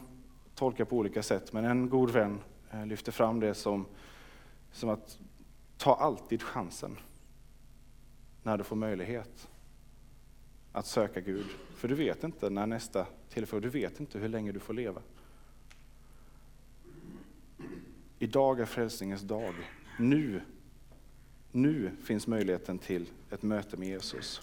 tolka 0.56 0.86
på 0.86 0.98
olika 0.98 1.24
sätt, 1.24 1.54
men 1.54 1.66
en 1.66 1.90
god 1.90 2.10
vän 2.10 2.40
eh, 2.72 2.86
lyfter 2.86 3.12
fram 3.12 3.40
det 3.40 3.54
som, 3.54 3.86
som 4.72 4.90
att 4.90 5.20
ta 5.78 5.96
alltid 5.96 6.42
chansen 6.42 6.98
när 8.44 8.58
du 8.58 8.64
får 8.64 8.76
möjlighet 8.76 9.50
att 10.72 10.86
söka 10.86 11.22
Gud. 11.22 11.46
För 11.76 11.88
du 11.88 11.96
vet 11.96 12.24
inte 12.24 12.50
när 12.50 12.68
nästa 12.68 13.08
tillfälle, 13.30 13.62
du 13.62 13.70
vet 13.70 14.00
inte 14.00 14.20
hur 14.20 14.30
länge 14.30 14.52
du 14.52 14.60
får 14.60 14.74
leva. 14.74 15.02
Idag 18.24 18.60
är 18.60 18.66
frälsningens 18.66 19.22
dag. 19.22 19.54
Nu, 20.00 20.42
nu 21.52 21.92
finns 22.04 22.28
möjligheten 22.28 22.80
till 22.80 23.10
ett 23.32 23.44
möte 23.44 23.78
med 23.78 23.88
Jesus. 23.88 24.42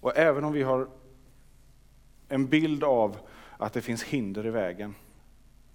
Och 0.00 0.16
även 0.16 0.44
om 0.44 0.52
vi 0.52 0.62
har 0.62 0.88
en 2.28 2.46
bild 2.46 2.84
av 2.84 3.16
att 3.58 3.72
det 3.72 3.80
finns 3.80 4.02
hinder 4.02 4.46
i 4.46 4.50
vägen 4.50 4.94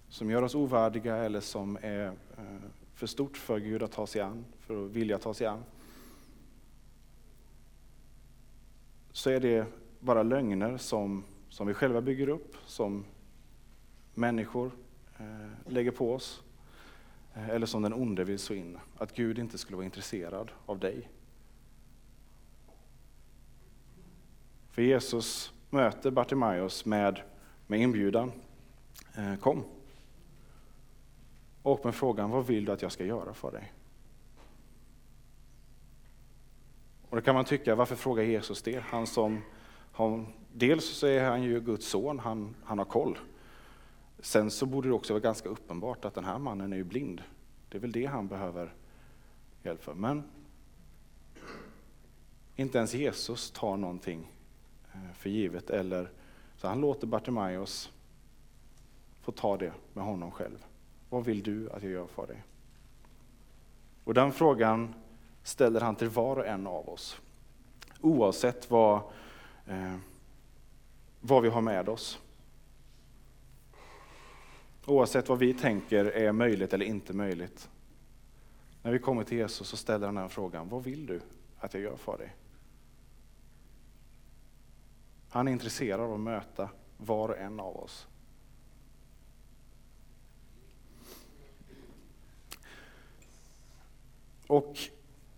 som 0.08 0.30
gör 0.30 0.42
oss 0.42 0.54
ovärdiga 0.54 1.16
eller 1.16 1.40
som 1.40 1.78
är 1.82 2.06
eh, 2.06 2.44
för 2.94 3.06
stort 3.06 3.36
för 3.36 3.58
Gud 3.58 3.82
att 3.82 3.92
ta 3.92 4.06
sig 4.06 4.20
an, 4.20 4.44
för 4.60 4.84
att 4.84 4.90
vilja 4.90 5.18
ta 5.18 5.34
sig 5.34 5.46
an. 5.46 5.64
Så 9.12 9.30
är 9.30 9.40
det 9.40 9.66
bara 10.00 10.22
lögner 10.22 10.76
som, 10.76 11.24
som 11.48 11.66
vi 11.66 11.74
själva 11.74 12.00
bygger 12.00 12.28
upp, 12.28 12.56
som 12.66 13.04
människor 14.14 14.70
Eh, 15.18 15.72
lägger 15.72 15.90
på 15.90 16.14
oss. 16.14 16.42
Eh, 17.34 17.48
eller 17.48 17.66
som 17.66 17.82
den 17.82 17.94
onde 17.94 18.24
vill 18.24 18.38
så 18.38 18.54
in, 18.54 18.78
att 18.98 19.14
Gud 19.14 19.38
inte 19.38 19.58
skulle 19.58 19.76
vara 19.76 19.84
intresserad 19.84 20.50
av 20.66 20.78
dig. 20.78 21.08
För 24.70 24.82
Jesus 24.82 25.52
möter 25.70 26.10
Bartimaeus 26.10 26.84
med, 26.84 27.20
med 27.66 27.80
inbjudan. 27.80 28.32
Eh, 29.14 29.36
kom. 29.36 29.64
Och 31.62 31.84
med 31.84 31.94
frågan, 31.94 32.30
vad 32.30 32.46
vill 32.46 32.64
du 32.64 32.72
att 32.72 32.82
jag 32.82 32.92
ska 32.92 33.04
göra 33.04 33.34
för 33.34 33.52
dig? 33.52 33.72
Och 37.08 37.16
då 37.16 37.22
kan 37.22 37.34
man 37.34 37.44
tycka, 37.44 37.74
varför 37.74 37.96
frågar 37.96 38.22
Jesus 38.22 38.62
det? 38.62 38.78
Han 38.78 39.06
som, 39.06 39.42
han, 39.92 40.26
dels 40.52 40.84
så 40.84 41.06
är 41.06 41.24
han 41.24 41.42
ju 41.42 41.60
Guds 41.60 41.88
son, 41.88 42.18
han, 42.18 42.56
han 42.64 42.78
har 42.78 42.84
koll. 42.84 43.18
Sen 44.18 44.50
så 44.50 44.66
borde 44.66 44.88
det 44.88 44.94
också 44.94 45.12
vara 45.12 45.22
ganska 45.22 45.48
uppenbart 45.48 46.04
att 46.04 46.14
den 46.14 46.24
här 46.24 46.38
mannen 46.38 46.72
är 46.72 46.76
ju 46.76 46.84
blind. 46.84 47.22
Det 47.68 47.78
är 47.78 47.80
väl 47.80 47.92
det 47.92 48.06
han 48.06 48.28
behöver 48.28 48.74
hjälp 49.62 49.82
för. 49.82 49.94
Men 49.94 50.22
inte 52.56 52.78
ens 52.78 52.94
Jesus 52.94 53.50
tar 53.50 53.76
någonting 53.76 54.32
eh, 54.92 55.12
för 55.14 55.30
givet. 55.30 55.70
Eller, 55.70 56.10
så 56.56 56.68
han 56.68 56.80
låter 56.80 57.06
Bartimaeus 57.06 57.92
få 59.20 59.32
ta 59.32 59.56
det 59.56 59.72
med 59.92 60.04
honom 60.04 60.30
själv. 60.30 60.64
Vad 61.10 61.24
vill 61.24 61.42
du 61.42 61.70
att 61.70 61.82
jag 61.82 61.92
gör 61.92 62.06
för 62.06 62.26
dig? 62.26 62.42
Och 64.04 64.14
den 64.14 64.32
frågan 64.32 64.94
ställer 65.42 65.80
han 65.80 65.96
till 65.96 66.08
var 66.08 66.36
och 66.36 66.46
en 66.46 66.66
av 66.66 66.88
oss. 66.88 67.20
Oavsett 68.00 68.70
vad, 68.70 69.00
eh, 69.66 69.96
vad 71.20 71.42
vi 71.42 71.48
har 71.48 71.60
med 71.60 71.88
oss. 71.88 72.18
Oavsett 74.88 75.28
vad 75.28 75.38
vi 75.38 75.54
tänker 75.54 76.04
är 76.04 76.32
möjligt 76.32 76.72
eller 76.72 76.86
inte 76.86 77.12
möjligt. 77.12 77.68
När 78.82 78.92
vi 78.92 78.98
kommer 78.98 79.24
till 79.24 79.38
Jesus 79.38 79.68
så 79.68 79.76
ställer 79.76 80.06
han 80.06 80.14
den 80.14 80.28
frågan, 80.28 80.68
vad 80.68 80.84
vill 80.84 81.06
du 81.06 81.20
att 81.58 81.74
jag 81.74 81.82
gör 81.82 81.96
för 81.96 82.18
dig? 82.18 82.34
Han 85.28 85.48
är 85.48 85.52
intresserad 85.52 86.00
av 86.00 86.14
att 86.14 86.20
möta 86.20 86.68
var 86.96 87.28
och 87.28 87.38
en 87.38 87.60
av 87.60 87.76
oss. 87.76 88.06
Och 94.46 94.78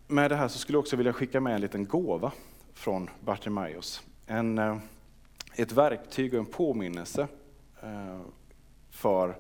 med 0.06 0.30
det 0.30 0.36
här 0.36 0.48
så 0.48 0.58
skulle 0.58 0.76
jag 0.76 0.80
också 0.80 0.96
vilja 0.96 1.12
skicka 1.12 1.40
med 1.40 1.54
en 1.54 1.60
liten 1.60 1.86
gåva 1.86 2.32
från 2.72 3.10
Bartimaeus. 3.20 4.02
En, 4.26 4.58
eh, 4.58 4.78
ett 5.56 5.72
verktyg 5.72 6.34
och 6.34 6.40
en 6.40 6.46
påminnelse 6.46 7.28
eh, 7.82 8.20
för, 8.90 9.38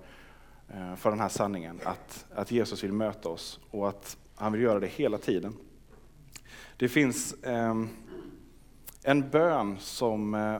eh, 0.68 0.94
för 0.96 1.10
den 1.10 1.20
här 1.20 1.28
sanningen, 1.28 1.80
att, 1.84 2.26
att 2.34 2.50
Jesus 2.50 2.84
vill 2.84 2.92
möta 2.92 3.28
oss 3.28 3.60
och 3.70 3.88
att 3.88 4.16
han 4.34 4.52
vill 4.52 4.62
göra 4.62 4.80
det 4.80 4.86
hela 4.86 5.18
tiden. 5.18 5.56
Det 6.76 6.88
finns 6.88 7.34
ehm, 7.42 7.88
en 9.02 9.30
bön 9.30 9.76
som, 9.78 10.34
eh, 10.34 10.56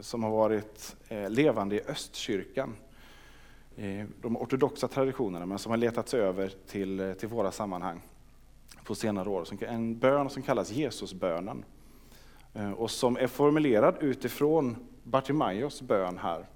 som 0.00 0.22
har 0.22 0.30
varit 0.30 0.96
eh, 1.08 1.30
levande 1.30 1.76
i 1.76 1.80
Östkyrkan, 1.88 2.76
i 3.76 4.04
de 4.22 4.36
ortodoxa 4.36 4.88
traditionerna, 4.88 5.46
men 5.46 5.58
som 5.58 5.70
har 5.70 5.76
letats 5.76 6.14
över 6.14 6.52
till, 6.66 7.14
till 7.18 7.28
våra 7.28 7.52
sammanhang 7.52 8.00
på 8.84 8.94
senare 8.94 9.28
år. 9.28 9.46
En 9.60 9.98
bön 9.98 10.30
som 10.30 10.42
kallas 10.42 10.72
Jesusbönen 10.72 11.64
och 12.76 12.90
som 12.90 13.16
är 13.16 13.26
formulerad 13.26 13.96
utifrån 14.00 14.76
Bartimaeus 15.02 15.82
bön 15.82 16.18
här. 16.18 16.46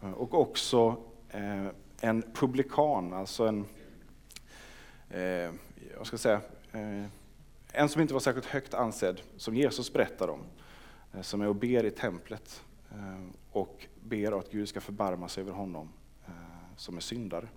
Och 0.00 0.34
också 0.34 0.96
Eh, 1.32 1.66
en 2.00 2.22
publikan, 2.34 3.12
alltså 3.12 3.46
en, 3.46 3.66
eh, 5.10 5.50
jag 5.96 6.06
ska 6.06 6.18
säga, 6.18 6.40
eh, 6.72 7.04
en 7.72 7.88
som 7.88 8.02
inte 8.02 8.14
var 8.14 8.20
särskilt 8.20 8.46
högt 8.46 8.74
ansedd, 8.74 9.20
som 9.36 9.54
Jesus 9.54 9.92
berättar 9.92 10.28
om, 10.28 10.40
som 11.22 11.40
är 11.40 11.48
och 11.48 11.56
ber 11.56 11.84
i 11.84 11.90
templet 11.90 12.64
och 13.50 13.86
ber 14.00 14.38
att 14.38 14.50
Gud 14.50 14.68
ska 14.68 14.80
förbarma 14.80 15.28
sig 15.28 15.40
över 15.40 15.52
honom 15.52 15.88
som 16.76 16.96
är 16.96 17.00
syndare. 17.00 17.48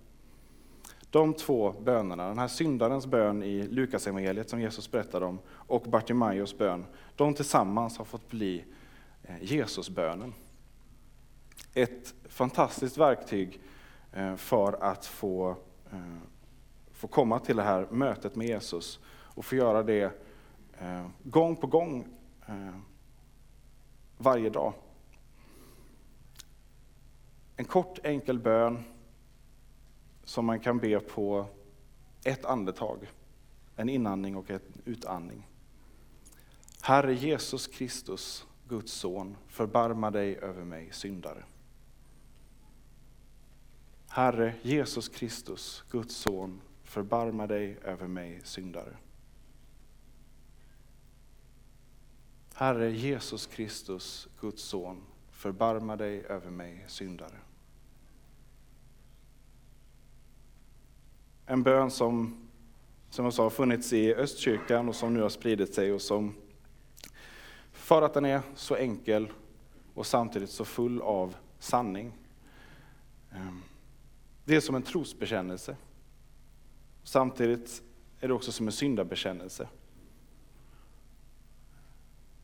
De 1.10 1.34
två 1.34 1.72
bönerna, 1.72 2.28
den 2.28 2.38
här 2.38 2.48
syndarens 2.48 3.06
bön 3.06 3.42
i 3.42 3.62
Lukasevangeliet 3.62 4.50
som 4.50 4.60
Jesus 4.60 4.90
berättade 4.90 5.26
om 5.26 5.38
och 5.48 5.82
Bartimaeus 5.82 6.58
bön, 6.58 6.86
de 7.16 7.34
tillsammans 7.34 7.98
har 7.98 8.04
fått 8.04 8.30
bli 8.30 8.64
Jesusbönen. 9.40 10.34
Ett 11.74 12.14
fantastiskt 12.28 12.98
verktyg 12.98 13.60
eh, 14.12 14.36
för 14.36 14.72
att 14.72 15.06
få, 15.06 15.56
eh, 15.92 16.18
få 16.92 17.08
komma 17.08 17.38
till 17.38 17.56
det 17.56 17.62
här 17.62 17.86
mötet 17.90 18.36
med 18.36 18.46
Jesus 18.46 19.00
och 19.06 19.44
få 19.44 19.54
göra 19.54 19.82
det 19.82 20.12
eh, 20.78 21.06
gång 21.22 21.56
på 21.56 21.66
gång 21.66 22.08
varje 24.18 24.50
dag. 24.50 24.72
En 27.56 27.64
kort 27.64 27.98
enkel 28.02 28.38
bön 28.38 28.84
som 30.24 30.46
man 30.46 30.60
kan 30.60 30.78
be 30.78 31.00
på 31.00 31.46
ett 32.24 32.44
andetag. 32.44 33.10
En 33.76 33.88
inandning 33.88 34.36
och 34.36 34.50
en 34.50 34.60
utandning. 34.84 35.48
Herre 36.82 37.14
Jesus 37.14 37.66
Kristus, 37.66 38.46
Guds 38.68 38.92
son, 38.92 39.36
förbarma 39.46 40.10
dig 40.10 40.36
över 40.36 40.64
mig, 40.64 40.92
syndare. 40.92 41.44
Herre 44.08 44.54
Jesus 44.62 45.08
Kristus, 45.08 45.84
Guds 45.90 46.16
son, 46.16 46.60
förbarma 46.82 47.46
dig 47.46 47.78
över 47.82 48.06
mig, 48.06 48.40
syndare. 48.44 48.96
Herre 52.54 52.90
Jesus 52.90 53.46
Kristus, 53.46 54.28
Guds 54.40 54.62
son, 54.62 55.02
förbarma 55.30 55.96
dig 55.96 56.24
över 56.26 56.50
mig, 56.50 56.84
syndare. 56.86 57.36
En 61.46 61.62
bön 61.62 61.90
som, 61.90 62.48
som 63.10 63.24
jag 63.24 63.34
sa, 63.34 63.42
har 63.42 63.50
funnits 63.50 63.92
i 63.92 64.14
Östkyrkan 64.14 64.88
och 64.88 64.94
som 64.94 65.14
nu 65.14 65.22
har 65.22 65.28
spridit 65.28 65.74
sig 65.74 65.92
och 65.92 66.02
som, 66.02 66.34
för 67.84 68.02
att 68.02 68.14
den 68.14 68.24
är 68.24 68.42
så 68.54 68.76
enkel 68.76 69.32
och 69.94 70.06
samtidigt 70.06 70.50
så 70.50 70.64
full 70.64 71.00
av 71.00 71.36
sanning. 71.58 72.12
Ehm, 73.32 73.62
det 74.44 74.56
är 74.56 74.60
som 74.60 74.74
en 74.74 74.82
trosbekännelse. 74.82 75.76
Samtidigt 77.02 77.82
är 78.20 78.28
det 78.28 78.34
också 78.34 78.52
som 78.52 78.66
en 78.66 78.72
syndabekännelse. 78.72 79.68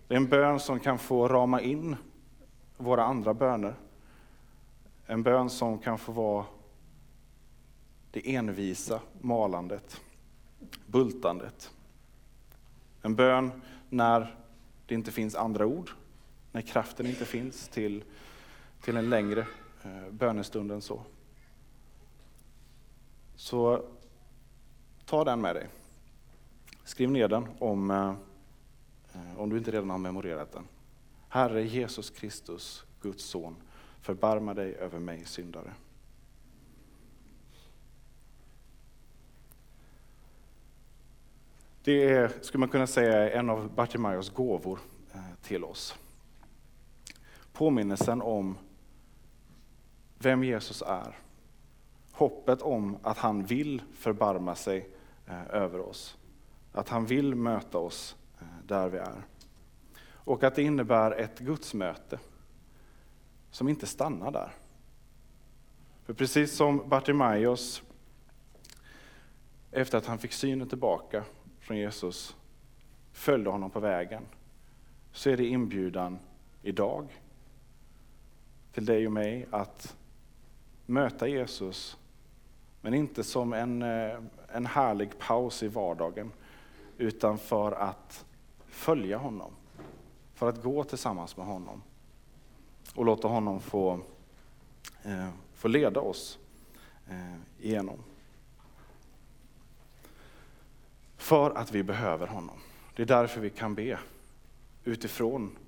Det 0.09 0.15
är 0.15 0.17
en 0.17 0.29
bön 0.29 0.61
som 0.61 0.81
kan 0.81 0.99
få 0.99 1.29
rama 1.29 1.61
in 1.61 1.97
våra 2.77 3.05
andra 3.05 3.35
böner. 3.35 3.75
En 5.07 5.23
bön 5.23 5.51
som 5.51 5.79
kan 5.79 5.99
få 5.99 6.13
vara 6.13 6.45
det 8.11 8.35
envisa 8.35 9.01
malandet, 9.21 10.01
bultandet. 10.87 11.75
En 13.03 13.17
bön 13.17 13.63
när 13.89 14.40
det 14.91 14.95
inte 14.95 15.13
finns 15.13 15.35
andra 15.35 15.67
ord 15.67 15.91
när 16.53 16.61
kraften 16.61 17.07
inte 17.07 17.25
finns 17.25 17.69
till, 17.69 18.05
till 18.81 18.97
en 18.97 19.11
längre 19.11 19.47
eh, 19.83 20.11
bönestund 20.11 20.73
än 20.73 20.83
så. 20.83 21.03
Så 23.37 23.85
ta 25.05 25.25
den 25.25 25.41
med 25.41 25.57
dig. 25.57 25.69
Skriv 26.85 27.11
ner 27.11 27.29
den 27.29 27.47
om, 27.59 27.91
eh, 27.91 28.15
om 29.37 29.51
du 29.51 29.59
inte 29.59 29.71
redan 29.71 29.91
har 29.91 29.99
memorerat 29.99 30.53
den. 30.53 30.65
Herre 31.29 31.63
Jesus 31.63 32.11
Kristus, 32.11 32.85
Guds 33.01 33.25
son, 33.25 33.57
förbarma 34.01 34.55
dig 34.55 34.75
över 34.75 34.99
mig 34.99 35.25
syndare. 35.25 35.73
Det 41.85 42.13
är, 42.13 42.33
skulle 42.41 42.61
man 42.61 42.69
kunna 42.69 42.87
säga, 42.87 43.31
en 43.31 43.51
av 43.51 43.75
Bartimaios 43.75 44.31
gåvor 44.31 44.79
eh, 45.15 45.21
till 45.43 45.65
oss. 45.65 45.99
Påminnelsen 47.53 48.23
om 48.23 48.59
vem 50.19 50.45
Jesus 50.45 50.83
är. 50.87 51.19
Hoppet 52.13 52.63
om 52.63 52.99
att 53.03 53.19
han 53.19 53.45
vill 53.45 53.83
förbarma 53.95 54.55
sig 54.55 54.89
eh, 55.27 55.51
över 55.51 55.81
oss. 55.81 56.19
Att 56.73 56.89
han 56.89 57.07
vill 57.07 57.35
möta 57.35 57.79
oss 57.79 58.17
eh, 58.41 58.47
där 58.67 58.89
vi 58.89 58.99
är. 58.99 59.23
Och 60.15 60.45
att 60.45 60.55
det 60.55 60.63
innebär 60.63 61.13
ett 61.13 61.39
gudsmöte 61.39 62.19
som 63.51 63.69
inte 63.69 63.87
stannar 63.87 64.31
där. 64.31 64.53
För 66.05 66.15
precis 66.15 66.57
som 66.57 66.89
Bartimaios, 66.89 67.83
efter 69.71 69.99
att 69.99 70.07
han 70.07 70.19
fick 70.19 70.33
synen 70.33 70.69
tillbaka 70.69 71.25
från 71.71 71.79
Jesus, 71.79 72.37
följde 73.13 73.51
honom 73.51 73.71
på 73.71 73.81
vägen, 73.81 74.23
så 75.13 75.31
är 75.31 75.37
det 75.37 75.47
inbjudan 75.47 76.19
idag 76.63 77.21
till 78.73 78.85
dig 78.85 79.07
och 79.07 79.13
mig 79.13 79.47
att 79.51 79.97
möta 80.87 81.29
Jesus, 81.29 81.97
men 82.81 82.95
inte 82.95 83.25
som 83.25 83.53
en, 83.53 83.83
eh, 83.83 84.19
en 84.49 84.67
härlig 84.67 85.19
paus 85.19 85.63
i 85.63 85.69
vardagen, 85.69 86.33
utan 86.99 87.39
för 87.39 87.73
att 87.73 88.25
följa 88.67 89.19
honom, 89.19 89.51
för 90.35 90.49
att 90.49 90.63
gå 90.63 90.85
tillsammans 90.85 91.37
med 91.37 91.47
honom 91.47 91.83
och 92.95 93.05
låta 93.05 93.29
honom 93.29 93.61
få, 93.61 94.01
eh, 95.03 95.29
få 95.55 95.69
leda 95.69 96.01
oss 96.01 96.39
eh, 97.09 97.67
igenom. 97.67 97.99
För 101.31 101.51
att 101.51 101.73
vi 101.73 101.83
behöver 101.83 102.27
honom. 102.27 102.59
Det 102.97 103.03
är 103.03 103.07
därför 103.07 103.41
vi 103.41 103.51
kan 103.51 103.75
be 103.75 103.99
utifrån 104.85 105.59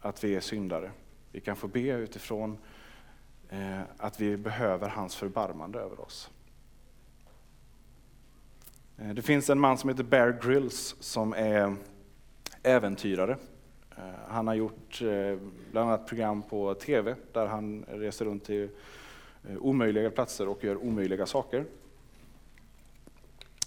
att 0.00 0.24
vi 0.24 0.36
är 0.36 0.40
syndare. 0.40 0.90
Vi 1.32 1.40
kan 1.40 1.56
få 1.56 1.68
be 1.68 1.80
utifrån 1.80 2.58
eh, 3.48 3.80
att 3.96 4.20
vi 4.20 4.36
behöver 4.36 4.88
hans 4.88 5.16
förbarmande 5.16 5.78
över 5.78 6.00
oss. 6.00 6.30
Eh, 8.98 9.08
det 9.08 9.22
finns 9.22 9.50
en 9.50 9.60
man 9.60 9.78
som 9.78 9.90
heter 9.90 10.04
Bear 10.04 10.40
Grylls 10.42 10.96
som 11.00 11.32
är 11.32 11.76
äventyrare. 12.62 13.36
Eh, 13.96 14.04
han 14.28 14.46
har 14.46 14.54
gjort 14.54 15.02
eh, 15.02 15.38
bland 15.72 15.90
annat 15.90 16.06
program 16.06 16.42
på 16.42 16.74
TV 16.74 17.14
där 17.32 17.46
han 17.46 17.84
reser 17.88 18.24
runt 18.24 18.44
till 18.44 18.68
eh, 19.48 19.56
omöjliga 19.56 20.10
platser 20.10 20.48
och 20.48 20.64
gör 20.64 20.76
omöjliga 20.76 21.26
saker. 21.26 21.64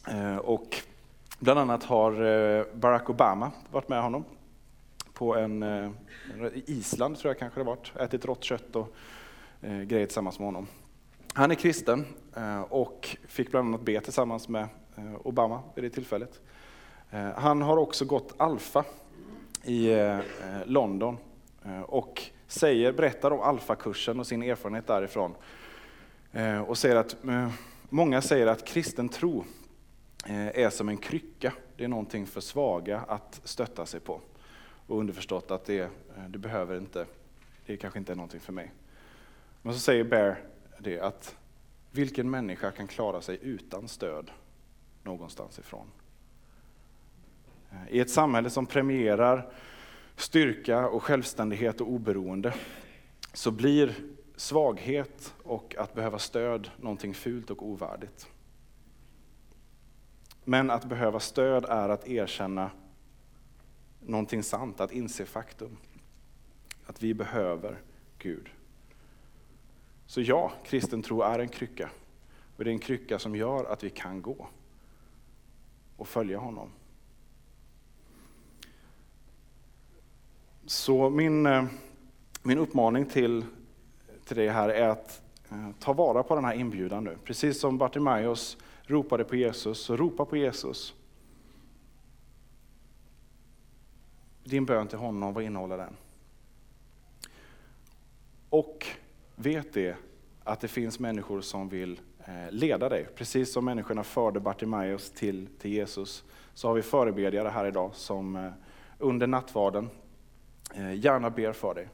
Eh, 0.08 0.38
och 0.38 0.84
bland 1.40 1.60
annat 1.60 1.84
har 1.84 2.12
eh, 2.12 2.66
Barack 2.74 3.10
Obama 3.10 3.52
varit 3.72 3.90
med 3.90 4.02
honom 4.02 4.26
på 5.14 5.36
en, 5.36 5.64
eh, 5.64 5.90
Island 6.66 7.18
tror 7.18 7.30
jag 7.30 7.40
kanske 7.40 7.60
det 7.60 7.64
varit, 7.64 7.96
ätit 7.96 8.26
rått 8.26 8.44
kött 8.44 8.76
och 8.76 8.96
eh, 9.62 9.82
grejer 9.82 10.06
tillsammans 10.06 10.40
med 10.40 10.46
honom. 10.46 10.68
Han 11.34 11.52
är 11.52 11.56
kristen 11.56 12.06
och 12.70 13.18
fick 13.28 13.52
bland 13.52 13.68
annat 13.68 13.82
be 13.82 14.00
tillsammans 14.02 14.48
med 14.50 14.68
Obama 15.24 15.62
vid 15.76 15.84
det 15.84 15.90
tillfället. 15.90 16.42
Han 17.36 17.62
har 17.62 17.78
också 17.78 18.06
gått 18.06 18.34
Alfa 18.38 18.84
i 19.64 19.90
London 20.66 21.18
och 21.86 22.22
säger, 22.48 22.92
berättar 22.92 23.32
om 23.32 23.40
alfakursen 23.40 24.20
och 24.20 24.28
sin 24.28 24.44
erfarenhet 24.44 24.88
därifrån. 24.88 25.36
Och 26.68 26.78
säger 26.78 26.96
att, 26.96 27.16
många 27.90 28.22
säger 28.22 28.48
att 28.48 28.66
kristen 28.66 29.10
tro 29.10 29.44
Eh, 30.26 30.48
är 30.48 30.70
som 30.70 30.90
en 30.90 30.98
krycka, 30.98 31.54
det 31.78 31.84
är 31.84 31.88
någonting 31.88 32.28
för 32.28 32.42
svaga 32.42 33.00
att 33.00 33.42
stötta 33.44 33.86
sig 33.86 34.00
på. 34.00 34.22
Och 34.88 35.00
underförstått 35.00 35.52
att 35.52 35.66
det, 35.66 35.80
eh, 35.80 35.90
det 36.30 36.38
behöver 36.38 36.78
inte, 36.78 37.06
det 37.66 37.78
kanske 37.78 38.00
inte 38.00 38.12
är 38.12 38.16
någonting 38.16 38.40
för 38.40 38.54
mig. 38.54 38.72
Men 39.62 39.74
så 39.74 39.80
säger 39.80 40.04
Bear 40.04 40.40
det 40.80 41.00
att 41.00 41.36
vilken 41.92 42.30
människa 42.30 42.72
kan 42.72 42.88
klara 42.88 43.22
sig 43.22 43.40
utan 43.42 43.88
stöd 43.88 44.32
någonstans 45.04 45.60
ifrån? 45.60 45.88
Eh, 47.72 47.96
I 47.96 48.00
ett 48.00 48.10
samhälle 48.10 48.50
som 48.50 48.66
premierar 48.66 49.54
styrka 50.16 50.88
och 50.88 51.04
självständighet 51.04 51.82
och 51.82 51.92
oberoende 51.92 52.54
så 53.34 53.52
blir 53.52 53.96
svaghet 54.36 55.34
och 55.44 55.76
att 55.78 55.94
behöva 55.94 56.20
stöd 56.20 56.70
någonting 56.78 57.14
fult 57.14 57.50
och 57.50 57.66
ovärdigt. 57.66 58.28
Men 60.44 60.70
att 60.70 60.86
behöva 60.86 61.20
stöd 61.20 61.66
är 61.66 61.90
att 61.90 62.08
erkänna 62.08 62.72
någonting 64.00 64.44
sant, 64.44 64.80
att 64.80 64.92
inse 64.92 65.26
faktum. 65.26 65.78
Att 66.86 67.04
vi 67.04 67.14
behöver 67.14 67.82
Gud. 68.18 68.50
Så 70.06 70.22
ja, 70.22 70.52
kristen 70.64 71.02
tro 71.02 71.22
är 71.22 71.40
en 71.40 71.50
krycka. 71.50 71.90
Och 72.58 72.64
det 72.64 72.70
är 72.70 72.74
en 72.74 72.80
krycka 72.80 73.20
som 73.20 73.36
gör 73.36 73.66
att 73.66 73.84
vi 73.84 73.90
kan 73.90 74.22
gå 74.22 74.48
och 75.98 76.08
följa 76.08 76.38
honom. 76.38 76.70
Så 80.66 81.10
min, 81.10 81.46
eh, 81.46 81.66
min 82.44 82.58
uppmaning 82.58 83.06
till, 83.06 83.46
till 84.26 84.38
dig 84.38 84.48
här 84.48 84.70
är 84.70 84.88
att 84.88 85.22
eh, 85.50 85.70
ta 85.80 85.94
vara 85.94 86.24
på 86.24 86.36
den 86.36 86.46
här 86.46 86.54
inbjudan 86.54 87.04
nu. 87.04 87.18
Precis 87.24 87.60
som 87.60 87.78
Bartimaeus 87.78 88.58
ropade 88.90 89.24
på 89.24 89.36
Jesus, 89.36 89.80
så 89.80 89.96
ropa 89.96 90.26
på 90.26 90.38
Jesus. 90.38 90.96
Din 94.44 94.66
bön 94.66 94.88
till 94.88 94.98
honom, 94.98 95.34
vad 95.34 95.44
innehåller 95.44 95.78
den? 95.78 95.96
Och 98.50 98.88
vet 99.36 99.74
det 99.74 99.96
att 100.44 100.60
det 100.60 100.68
finns 100.68 101.00
människor 101.00 101.42
som 101.42 101.70
vill 101.70 102.00
eh, 102.26 102.52
leda 102.52 102.90
dig. 102.90 103.08
Precis 103.16 103.54
som 103.54 103.66
människorna 103.66 104.04
förde 104.04 104.40
Bartimaeus 104.40 105.12
till, 105.12 105.48
till 105.60 105.72
Jesus, 105.72 106.24
så 106.54 106.68
har 106.68 106.76
vi 106.76 106.82
förebedjare 106.82 107.50
här 107.50 107.66
idag 107.66 107.96
som 107.96 108.36
eh, 108.36 108.52
under 108.98 109.28
nattvarden 109.28 109.90
eh, 110.76 110.94
gärna 110.94 111.30
ber 111.30 111.54
för 111.54 111.74
dig. 111.74 111.88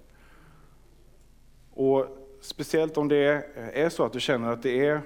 Och 1.73 2.25
Speciellt 2.45 2.97
om 2.97 3.07
det 3.07 3.43
är 3.73 3.89
så 3.89 4.05
att 4.05 4.13
du 4.13 4.19
känner 4.19 4.51
att 4.51 4.63
det 4.63 4.87
är 4.87 5.01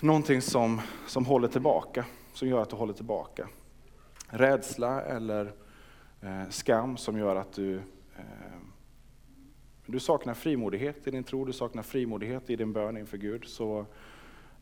någonting 0.00 0.42
som, 0.42 0.80
som 1.06 1.26
håller 1.26 1.48
tillbaka, 1.48 2.04
som 2.32 2.48
gör 2.48 2.62
att 2.62 2.70
du 2.70 2.76
håller 2.76 2.92
tillbaka. 2.92 3.48
Rädsla 4.26 5.02
eller 5.02 5.52
eh, 6.20 6.48
skam 6.50 6.96
som 6.96 7.18
gör 7.18 7.36
att 7.36 7.52
du, 7.52 7.76
eh, 8.16 8.22
du 9.86 10.00
saknar 10.00 10.34
frimodighet 10.34 11.06
i 11.06 11.10
din 11.10 11.24
tro, 11.24 11.44
du 11.44 11.52
saknar 11.52 11.82
frimodighet 11.82 12.50
i 12.50 12.56
din 12.56 12.72
bön 12.72 12.96
inför 12.96 13.18
Gud. 13.18 13.44
Så 13.44 13.86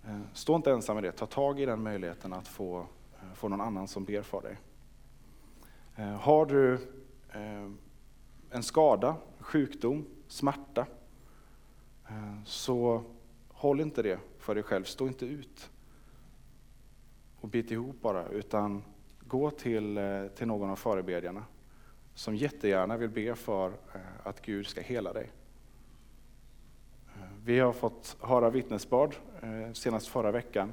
eh, 0.05 0.21
stå 0.33 0.57
inte 0.57 0.73
ensam 0.73 0.95
med 0.95 1.05
det, 1.05 1.13
ta 1.13 1.27
tag 1.27 1.61
i 1.61 1.67
den 1.67 1.83
möjligheten 1.83 2.33
att 2.33 2.49
få, 2.49 2.79
eh, 3.13 3.35
få 3.35 3.49
någon 3.49 3.61
annan 3.61 3.89
som 3.89 4.05
ber 4.05 4.23
för 4.23 4.43
dig. 4.43 4.57
Eh, 5.97 6.21
har 6.21 6.47
du 6.47 6.79
Eh, 7.33 7.71
en 8.51 8.63
skada, 8.63 9.17
sjukdom, 9.39 10.07
smärta, 10.29 10.87
eh, 12.09 12.45
så 12.45 13.03
håll 13.61 13.81
inte 13.81 14.03
det 14.03 14.19
för 14.39 14.55
dig 14.55 14.65
själv. 14.65 14.85
Stå 14.85 15.07
inte 15.07 15.27
ut 15.27 15.71
och 17.41 17.49
bit 17.49 17.71
ihop 17.71 17.97
bara, 18.01 18.29
utan 18.29 18.83
gå 19.21 19.51
till, 19.51 19.99
eh, 19.99 20.27
till 20.27 20.47
någon 20.47 20.71
av 20.71 20.77
förebedjarna 20.77 21.45
som 22.15 22.37
jättegärna 22.37 22.97
vill 22.97 23.09
be 23.09 23.35
för 23.35 23.69
eh, 23.69 24.01
att 24.23 24.43
Gud 24.43 24.67
ska 24.67 24.81
hela 24.81 25.13
dig. 25.13 25.31
Eh, 27.07 27.23
vi 27.45 27.59
har 27.59 27.73
fått 27.73 28.17
höra 28.21 28.51
vittnesbörd 28.51 29.15
senast 29.73 30.07
förra 30.07 30.31
veckan 30.31 30.73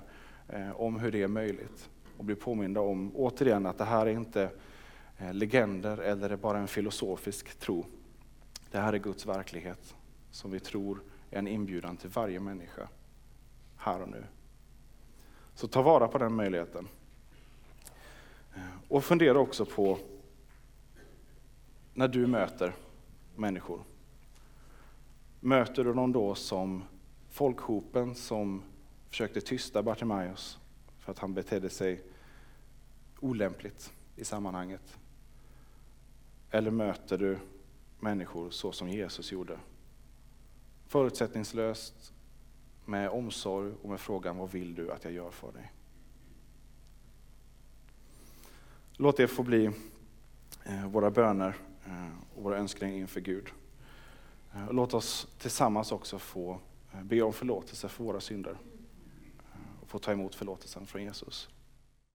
om 0.75 0.99
hur 0.99 1.11
det 1.11 1.23
är 1.23 1.27
möjligt 1.27 1.89
och 2.17 2.25
bli 2.25 2.35
påminda 2.35 2.81
om 2.81 3.11
återigen 3.15 3.65
att 3.65 3.77
det 3.77 3.85
här 3.85 4.05
är 4.05 4.11
inte 4.11 4.49
legender 5.31 5.97
eller 5.97 6.35
bara 6.35 6.59
en 6.59 6.67
filosofisk 6.67 7.59
tro? 7.59 7.85
Det 8.71 8.77
här 8.77 8.93
är 8.93 8.97
Guds 8.97 9.25
verklighet 9.25 9.95
som 10.31 10.51
vi 10.51 10.59
tror 10.59 11.01
är 11.31 11.39
en 11.39 11.47
inbjudan 11.47 11.97
till 11.97 12.09
varje 12.09 12.39
människa 12.39 12.87
här 13.77 14.01
och 14.01 14.09
nu. 14.09 14.23
Så 15.53 15.67
ta 15.67 15.81
vara 15.81 16.07
på 16.07 16.17
den 16.17 16.33
möjligheten. 16.33 16.87
Eh, 18.55 18.61
och 18.87 19.03
fundera 19.03 19.39
också 19.39 19.65
på 19.65 19.99
när 21.93 22.07
du 22.07 22.27
möter 22.27 22.73
människor? 23.35 23.83
Möter 25.39 25.83
du 25.83 25.93
dem 25.93 26.11
då 26.11 26.35
som 26.35 26.83
folkhopen 27.29 28.15
som 28.15 28.63
försökte 29.09 29.41
tysta 29.41 29.83
Bartimaeus 29.83 30.57
för 30.99 31.11
att 31.11 31.19
han 31.19 31.33
betedde 31.33 31.69
sig 31.69 32.03
olämpligt 33.19 33.93
i 34.15 34.25
sammanhanget? 34.25 34.97
Eller 36.51 36.71
möter 36.71 37.17
du 37.17 37.37
människor 37.99 38.49
så 38.49 38.71
som 38.71 38.89
Jesus 38.89 39.31
gjorde? 39.31 39.59
Förutsättningslöst, 40.87 42.13
med 42.85 43.09
omsorg 43.09 43.73
och 43.81 43.89
med 43.89 43.99
frågan 43.99 44.37
vad 44.37 44.51
vill 44.51 44.75
du 44.75 44.91
att 44.91 45.03
jag 45.03 45.13
gör 45.13 45.31
för 45.31 45.51
dig? 45.51 45.71
Låt 48.93 49.17
det 49.17 49.27
få 49.27 49.43
bli 49.43 49.71
eh, 50.63 50.87
våra 50.87 51.11
böner 51.11 51.55
eh, 51.85 52.09
och 52.35 52.43
våra 52.43 52.57
önskningar 52.57 52.95
inför 52.95 53.21
Gud. 53.21 53.47
Eh, 54.53 54.71
låt 54.71 54.93
oss 54.93 55.27
tillsammans 55.37 55.91
också 55.91 56.19
få 56.19 56.59
be 57.01 57.21
om 57.21 57.33
förlåtelse 57.33 57.89
för 57.89 58.03
våra 58.03 58.19
synder 58.19 58.57
och 59.81 59.89
få 59.89 59.99
ta 59.99 60.11
emot 60.11 60.35
förlåtelsen 60.35 60.85
från 60.85 61.03
Jesus. 61.03 61.49